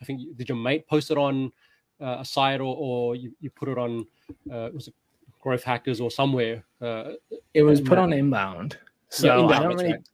[0.00, 1.52] I think did your mate post it on
[2.00, 4.06] uh, a site or, or you, you put it on
[4.50, 4.94] uh, was it
[5.40, 6.64] Growth Hackers or somewhere?
[6.80, 7.12] Uh,
[7.54, 8.78] it was put on Inbound.
[9.08, 10.08] So Yeah, Inbound, I don't really right.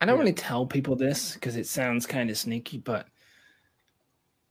[0.00, 0.20] I don't Yeah.
[0.20, 3.06] really tell people this because it sounds kind of sneaky, but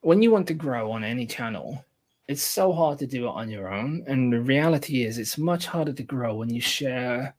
[0.01, 1.83] when you want to grow on any channel,
[2.27, 4.03] it's so hard to do it on your own.
[4.05, 7.33] And the reality is, it's much harder to grow when you share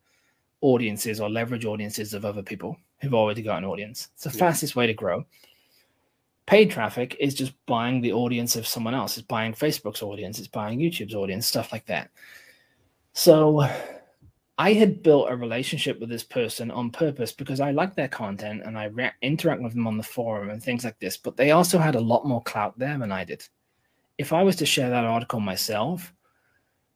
[0.60, 4.08] audiences or leverage audiences of other people who've already got an audience.
[4.14, 4.46] It's the Yeah.
[4.46, 5.24] fastest way to grow.
[6.50, 9.16] Paid traffic is just buying the audience of someone else.
[9.16, 12.10] It's buying Facebook's audience, it's buying YouTube's audience, stuff like that.
[13.12, 13.68] So
[14.58, 18.62] I had built a relationship with this person on purpose because I liked their content
[18.64, 21.16] and I re- interact with them on the forum and things like this.
[21.16, 23.46] But they also had a lot more clout there than I did.
[24.18, 26.12] If I was to share that article myself,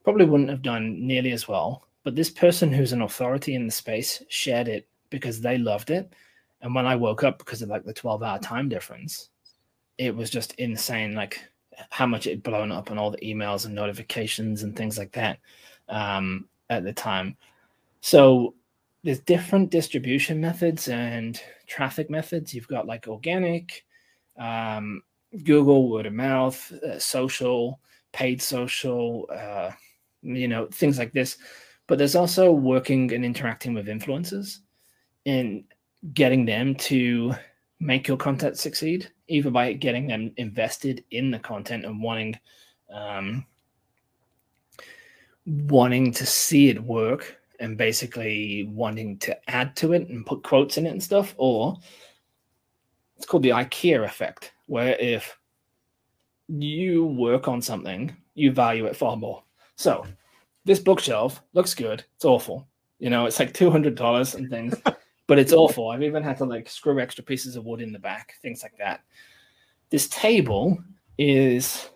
[0.03, 1.87] probably wouldn't have done nearly as well.
[2.03, 6.13] But this person who's an authority in the space shared it because they loved it.
[6.61, 9.31] And when I woke up, because of like the 12 hour time difference,
[9.99, 11.41] it was just insane, like
[11.91, 15.13] how much it had blown up and all the emails and notifications and things like
[15.13, 15.39] that
[15.89, 17.37] um, at the time.
[18.01, 18.55] So
[19.03, 22.55] there's different distribution methods and traffic methods.
[22.55, 23.85] You've got like organic,
[24.39, 25.03] um,
[25.45, 27.81] Google, word of mouth, uh, social,
[28.13, 29.71] paid social, uh,
[30.23, 31.37] you know, things like this.
[31.87, 34.59] But there's also working and interacting with influencers
[35.27, 35.65] and
[36.15, 37.35] getting them to
[37.81, 42.39] make your content succeed, either by getting them invested in the content and wanting
[42.93, 43.45] um,
[45.47, 50.77] wanting to see it work and basically wanting to add to it and put quotes
[50.79, 51.79] in it and stuff, or
[53.17, 55.39] it's called the IKEA effect, where if
[56.49, 59.43] you work on something, you value it far more.
[59.77, 60.07] So
[60.65, 62.05] this bookshelf looks good.
[62.17, 62.67] It's awful.
[62.99, 64.75] You know, it's like two hundred dollars and things,
[65.27, 65.91] but it's awful.
[65.91, 68.77] I've even had to like screw extra pieces of wood in the back, things like
[68.79, 69.01] that.
[69.91, 70.79] This table
[71.19, 71.89] is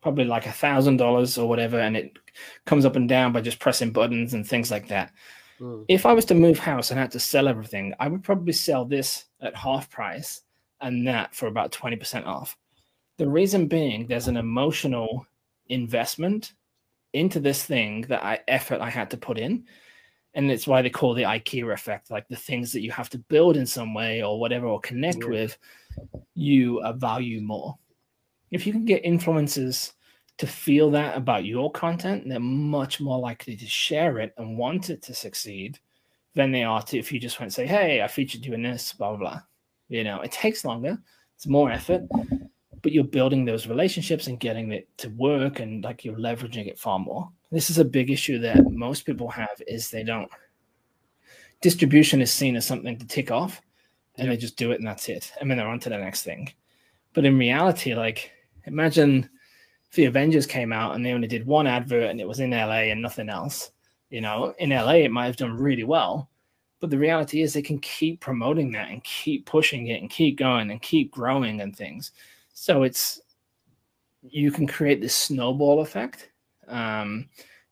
[0.00, 2.12] probably like a thousand dollars or whatever, and it
[2.66, 5.12] comes up and down by just pressing buttons and things like that.
[5.60, 5.84] Mm.
[5.88, 8.84] If I was to move house and had to sell everything, I would probably sell
[8.84, 10.42] this at half price
[10.80, 12.56] and that for about 20% off.
[13.16, 15.26] The reason being there's an emotional
[15.68, 16.52] investment
[17.12, 19.64] into this thing that I effort I had to put in.
[20.34, 23.18] And it's why they call the IKEA effect, like the things that you have to
[23.18, 25.28] build in some way or whatever or connect Yeah.
[25.28, 25.58] with,
[26.34, 27.78] you uh, value more.
[28.50, 29.92] If you can get influencers
[30.38, 34.90] to feel that about your content, they're much more likely to share it and want
[34.90, 35.78] it to succeed
[36.34, 38.62] than they are to if you just went and say, Hey, I featured you in
[38.62, 39.40] this, blah, blah, blah.
[39.88, 40.98] You know, it takes longer,
[41.36, 42.02] it's more effort,
[42.82, 46.78] but you're building those relationships and getting it to work and like you're leveraging it
[46.78, 47.30] far more.
[47.54, 50.30] This is a big issue that most people have is they don't
[51.60, 53.62] distribution is seen as something to tick off
[54.18, 55.32] and they just do it and that's it.
[55.40, 56.52] And then they're on to the next thing.
[57.14, 58.32] But in reality, like
[58.64, 59.30] imagine
[59.88, 62.50] if the Avengers came out and they only did one advert and it was in
[62.50, 63.70] LA and nothing else.
[64.10, 66.28] You know, in LA it might have done really well.
[66.80, 70.36] But the reality is they can keep promoting that and keep pushing it and keep
[70.36, 72.12] going and keep growing and things.
[72.52, 73.22] So it's
[74.22, 76.30] you can create this snowball effect,
[76.68, 77.28] um,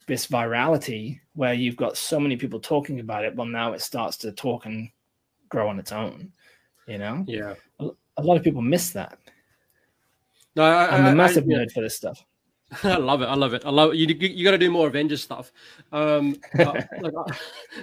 [0.06, 3.34] this virality where you've got so many people talking about it.
[3.36, 4.90] Well, now it starts to talk and
[5.48, 6.32] grow on its own.
[6.86, 7.54] You know, Yeah.
[7.78, 9.18] a lot of people miss that.
[10.56, 11.58] No, I, I'm I- a massive I, yeah.
[11.58, 12.24] nerd for this stuff.
[12.84, 13.26] I love it.
[13.26, 13.64] I love it.
[13.64, 13.96] I love it.
[13.96, 15.52] You, you, you got to do more Avengers stuff.
[15.92, 16.64] Um, uh,
[17.00, 17.32] like, uh,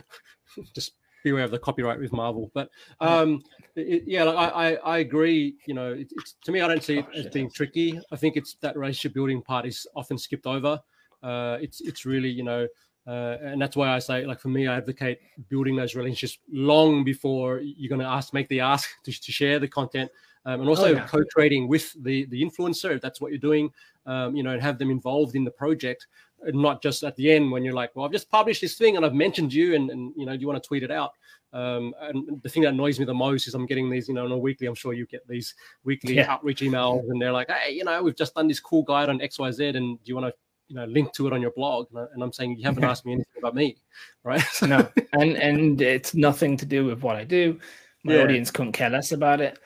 [0.73, 0.93] just
[1.23, 2.49] beware of the copyright with Marvel.
[2.53, 3.43] But um,
[3.75, 5.55] it, yeah, like, I, I, I agree.
[5.67, 7.99] You know, it, it's to me, I don't see it Oh, as being tricky.
[8.11, 10.79] I think it's that relationship building part is often skipped over.
[11.23, 12.67] Uh, it's it's really you know.
[13.07, 17.03] Uh, and that's why I say, like for me, I advocate building those relationships long
[17.03, 20.11] before you're going to ask, make the ask to, to share the content,
[20.45, 21.07] um, and also yeah.
[21.07, 23.71] co-trading with the the influencer if that's what you're doing
[24.09, 26.07] um, you know, and have them involved in the project,
[26.41, 28.97] and not just at the end when you're like, well, I've just published this thing
[28.97, 31.11] and I've mentioned you, and, and you know, do you want to tweet it out?
[31.53, 34.25] Um, and the thing that annoys me the most is I'm getting these, you know,
[34.25, 34.67] on a weekly.
[34.67, 35.53] I'm sure you get these
[35.83, 36.31] weekly Yeah.
[36.31, 39.21] outreach emails, and they're like, hey, you know, we've just done this cool guide on
[39.21, 40.33] X, Y, Z, and do you want to,
[40.69, 41.87] you know, link to it on your blog?
[41.91, 43.75] And, I, and I'm saying you haven't asked me anything about me,
[44.23, 44.41] right?
[44.51, 47.59] So- no, and and it's nothing to do with what I do.
[48.03, 48.23] My Yeah.
[48.23, 49.59] audience couldn't care less about it.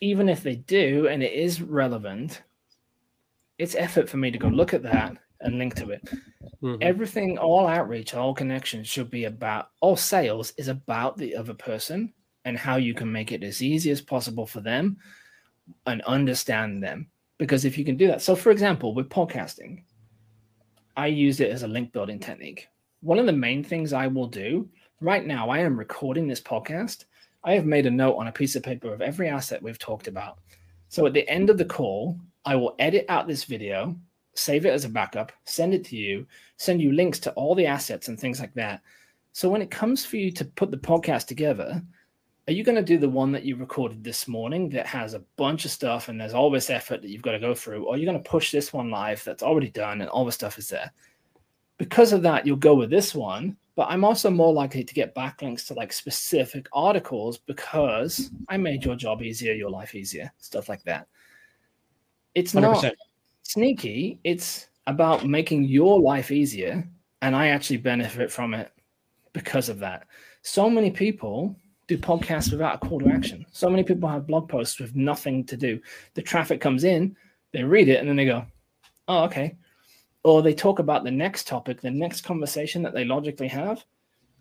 [0.00, 2.42] Even if they do, and it is relevant,
[3.58, 6.02] it's effort for me to go look at that and link to it.
[6.62, 6.78] Mhm.
[6.82, 12.12] Everything, all outreach, all connections should be about all sales is about the other person
[12.44, 14.96] and how you can make it as easy as possible for them
[15.86, 17.08] and understand them.
[17.38, 19.84] Because if you can do that, so for example, with podcasting,
[20.98, 22.66] I use it as a link building technique.
[23.02, 24.68] One of the main things I will do
[25.00, 27.04] right now, I am recording this podcast.
[27.44, 30.08] I have made a note on a piece of paper of every asset we've talked
[30.08, 30.40] about.
[30.88, 33.94] So at the end of the call, I will edit out this video,
[34.34, 36.26] save it as a backup, send it to you,
[36.56, 38.82] send you links to all the assets and things like that.
[39.30, 41.80] So when it comes for you to put the podcast together,
[42.48, 45.22] are you going to do the one that you recorded this morning that has a
[45.36, 47.84] bunch of stuff and there's all this effort that you've got to go through?
[47.84, 50.32] Or are you going to push this one live that's already done and all the
[50.32, 50.90] stuff is there?
[51.76, 53.54] Because of that, you'll go with this one.
[53.76, 58.82] But I'm also more likely to get backlinks to like specific articles because I made
[58.82, 61.06] your job easier, your life easier, stuff like that.
[62.34, 62.62] It's 100%.
[62.62, 62.94] not
[63.42, 66.88] sneaky, it's about making your life easier.
[67.20, 68.72] And I actually benefit from it
[69.34, 70.06] because of that.
[70.40, 71.54] So many people
[71.88, 73.44] do podcasts without a call to action.
[73.50, 75.80] So many people have blog posts with nothing to do.
[76.14, 77.16] The traffic comes in,
[77.52, 78.44] they read it, and then they go,
[79.08, 79.56] oh, okay.
[80.22, 83.84] Or they talk about the next topic, the next conversation that they logically have,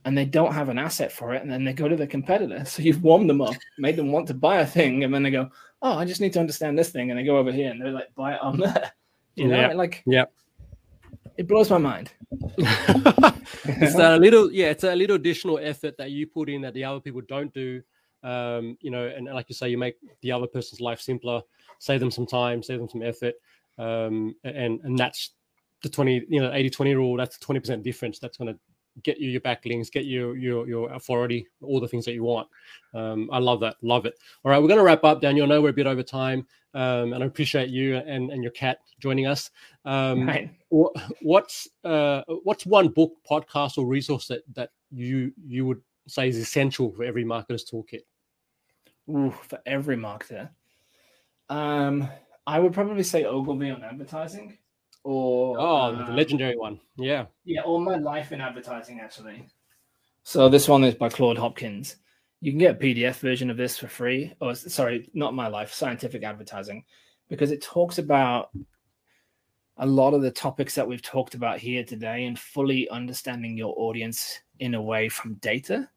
[0.04, 1.42] and they don't have an asset for it.
[1.42, 2.64] And then they go to the competitor.
[2.66, 5.32] So you've warmed them up, made them want to buy a thing, and then they
[5.32, 5.50] go,
[5.82, 7.10] oh, I just need to understand this thing.
[7.10, 8.92] And they go over here and they're like, buy it on there.
[9.36, 10.26] You know, like, yeah
[11.38, 12.12] it blows my mind.
[12.58, 16.84] it's a little, yeah, it's a little additional effort that you put in that the
[16.84, 17.82] other people don't do.
[18.24, 21.42] Um, you know, and like you say, you make the other person's life simpler,
[21.80, 23.36] save them some time, save them some effort.
[23.78, 25.32] Um, and and that's
[25.84, 27.18] the 20, you know, 80 20 rule.
[27.18, 28.20] That's 20% difference.
[28.20, 28.60] That's going to
[29.04, 32.48] get you your backlinks, get you your your authority, all the things that you want.
[32.94, 34.16] Um, I love that, love it.
[34.44, 35.46] All right, we're going to wrap up, Daniel.
[35.46, 36.48] I know we're a bit over time,
[36.78, 39.50] um, and I appreciate you and, and your cat joining us.
[39.84, 40.52] Um, right.
[40.70, 46.38] what's uh, what's one book, podcast, or resource that that you you would say is
[46.38, 48.02] essential for every marketer's toolkit?
[49.10, 50.50] Ooh, for every marketer,
[51.50, 52.08] um,
[52.46, 54.60] I would probably say Ogilvy on advertising
[55.04, 56.80] or oh, uh, the legendary one.
[56.96, 59.48] Yeah, yeah, all my life in advertising actually.
[60.22, 61.96] So this one is by Claude Hopkins.
[62.42, 64.34] You can get a PDF version of this for free.
[64.40, 66.84] Or sorry, not my life, scientific advertising,
[67.30, 68.50] because it talks about
[69.78, 73.74] a lot of the topics that we've talked about here today and fully understanding your
[73.78, 75.90] audience in a way from data.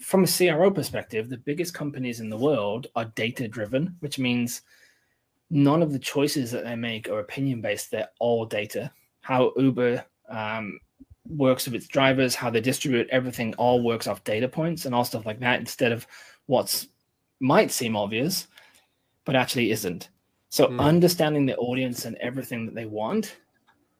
[0.00, 4.62] From a CRO perspective, the biggest companies in the world are data driven, which means
[5.50, 7.90] none of the choices that they make are opinion based.
[7.90, 8.90] They're all data.
[9.20, 10.80] How Uber um,
[11.36, 15.04] works with its drivers, how they distribute everything, all works off data points and all
[15.04, 16.06] stuff like that instead of
[16.46, 16.88] what's
[17.40, 18.48] might seem obvious,
[19.24, 20.10] but actually isn't.
[20.50, 20.80] So mm.
[20.80, 23.36] understanding the audience and everything that they want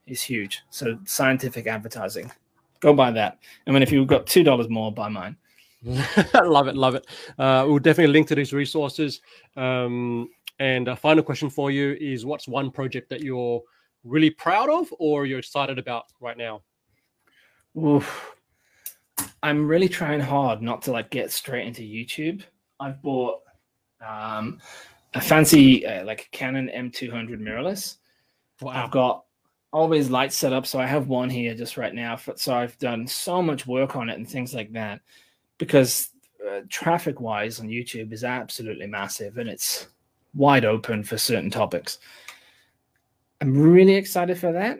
[0.05, 0.61] is huge.
[0.69, 2.31] So scientific advertising,
[2.79, 3.39] go buy that.
[3.65, 5.37] I mean, if you've got two dollars more, buy mine.
[5.83, 7.07] love it, love it.
[7.39, 9.21] Uh, we'll definitely link to these resources.
[9.55, 10.29] Um,
[10.59, 13.63] and a final question for you is what's one project that you're
[14.03, 16.61] really proud of or you're excited about right now?
[17.77, 18.35] Oof.
[19.43, 22.43] I'm really trying hard not to like get straight into YouTube.
[22.79, 23.39] I've bought
[24.05, 24.59] um,
[25.13, 27.97] a fancy uh, like Canon M200 mirrorless.
[28.61, 28.71] Wow.
[28.71, 29.23] I've got
[29.73, 32.17] all these lights set up, so I have one here just right now.
[32.35, 35.01] So I've done so much work on it and things like that
[35.57, 36.09] because
[36.47, 39.87] uh, traffic wise on YouTube is absolutely massive and it's
[40.33, 41.99] wide open for certain topics.
[43.39, 44.79] I'm really excited for that.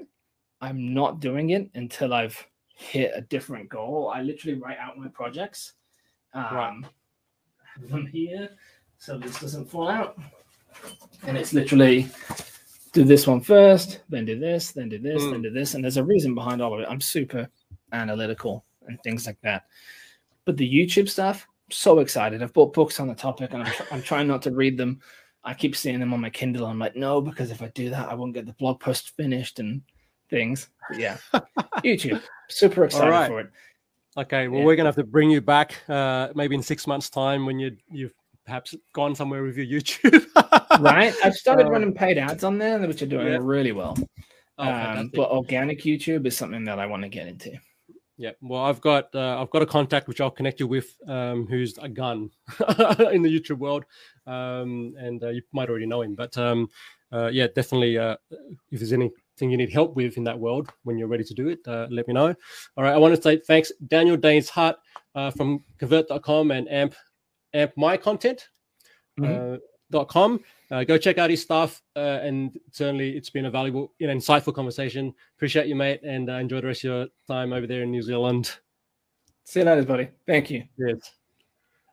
[0.59, 2.45] I'm not doing it until I've
[2.81, 4.11] hit a different goal.
[4.13, 5.73] I literally write out my projects.
[6.33, 6.85] Um,
[7.77, 7.89] right.
[7.89, 8.49] them here
[8.97, 10.17] so this doesn't fall out.
[11.23, 12.07] And it's literally
[12.93, 15.31] do this one first, then do this, then do this, mm.
[15.31, 15.73] then do this.
[15.73, 16.87] And there's a reason behind all of it.
[16.89, 17.49] I'm super
[17.91, 19.65] analytical and things like that.
[20.45, 22.41] But the YouTube stuff, so excited.
[22.41, 25.01] I've bought books on the topic and I'm, tr- I'm trying not to read them
[25.43, 26.67] I keep seeing them on my Kindle.
[26.67, 29.59] I'm like, no, because if I do that, I won't get the blog post finished
[29.59, 29.81] and
[30.31, 30.69] things.
[30.89, 31.17] But yeah,
[31.83, 33.27] YouTube, super excited right.
[33.27, 33.51] for it.
[34.17, 34.65] Okay, well, yeah.
[34.65, 37.77] we're gonna have to bring you back, uh, maybe in six months' time when you
[37.89, 38.13] you've
[38.45, 40.25] perhaps gone somewhere with your YouTube.
[40.79, 43.39] right, I've started uh, running paid ads on there, which are doing yeah.
[43.39, 43.95] really well.
[44.57, 47.51] Oh, um, but organic YouTube is something that I want to get into.
[48.17, 51.47] Yeah, well, I've got uh, I've got a contact which I'll connect you with, um,
[51.47, 52.29] who's a gun
[53.11, 53.85] in the YouTube world,
[54.27, 56.13] um, and uh, you might already know him.
[56.13, 56.69] But um,
[57.11, 58.17] uh, yeah, definitely, uh,
[58.71, 58.93] if there's
[59.41, 61.87] anything you need help with in that world when you're ready to do it, uh,
[61.89, 62.33] let me know.
[62.77, 64.79] All right, I want to say thanks, Daniel Daines-Hutt
[65.15, 66.95] uh, from Convert.com and Amp
[67.53, 68.47] Amp My Content.
[69.19, 69.55] Mm-hmm.
[70.07, 70.39] .com.
[70.71, 74.55] Uh, go check out his stuff, uh, and certainly it's been a valuable, know, insightful
[74.55, 75.13] conversation.
[75.35, 78.01] Appreciate you, mate, and uh, enjoy the rest of your time over there in New
[78.01, 78.53] Zealand.
[79.43, 80.07] See you later, buddy.
[80.25, 80.63] Thank you.
[80.77, 81.11] Yes.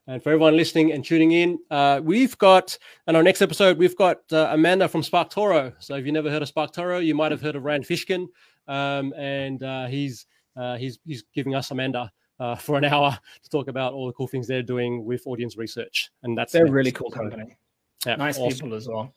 [0.09, 3.95] And for everyone listening and tuning in, uh, we've got, in our next episode, we've
[3.95, 5.75] got uh, Amanda from SparkToro.
[5.81, 8.27] So if you've never heard of SparkToro, you might have heard of Rand Fishkin.
[8.69, 10.25] Um, and uh, he's,
[10.57, 12.11] uh, he's, he's giving us Amanda
[12.41, 15.59] uh, for an hour to talk about all the cool things they're doing with audience
[15.59, 16.09] research.
[16.23, 17.59] And that's they're a really cool company.
[18.07, 18.59] Yeah, nice awesome.
[18.59, 19.15] people as well.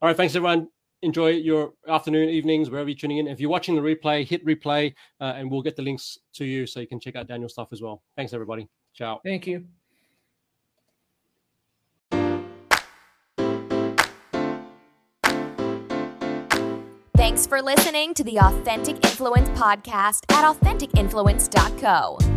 [0.00, 0.68] All right, thanks everyone.
[1.02, 3.28] Enjoy your afternoon, evenings, wherever you're tuning in.
[3.28, 6.64] If you're watching the replay, hit replay, uh, and we'll get the links to you
[6.66, 8.02] so you can check out Daniel's stuff as well.
[8.16, 8.66] Thanks, everybody.
[8.94, 9.20] Ciao.
[9.22, 9.66] Thank you.
[17.22, 22.31] Thanks for listening to the Authentic Influence podcast at AuthenticInfluence.co.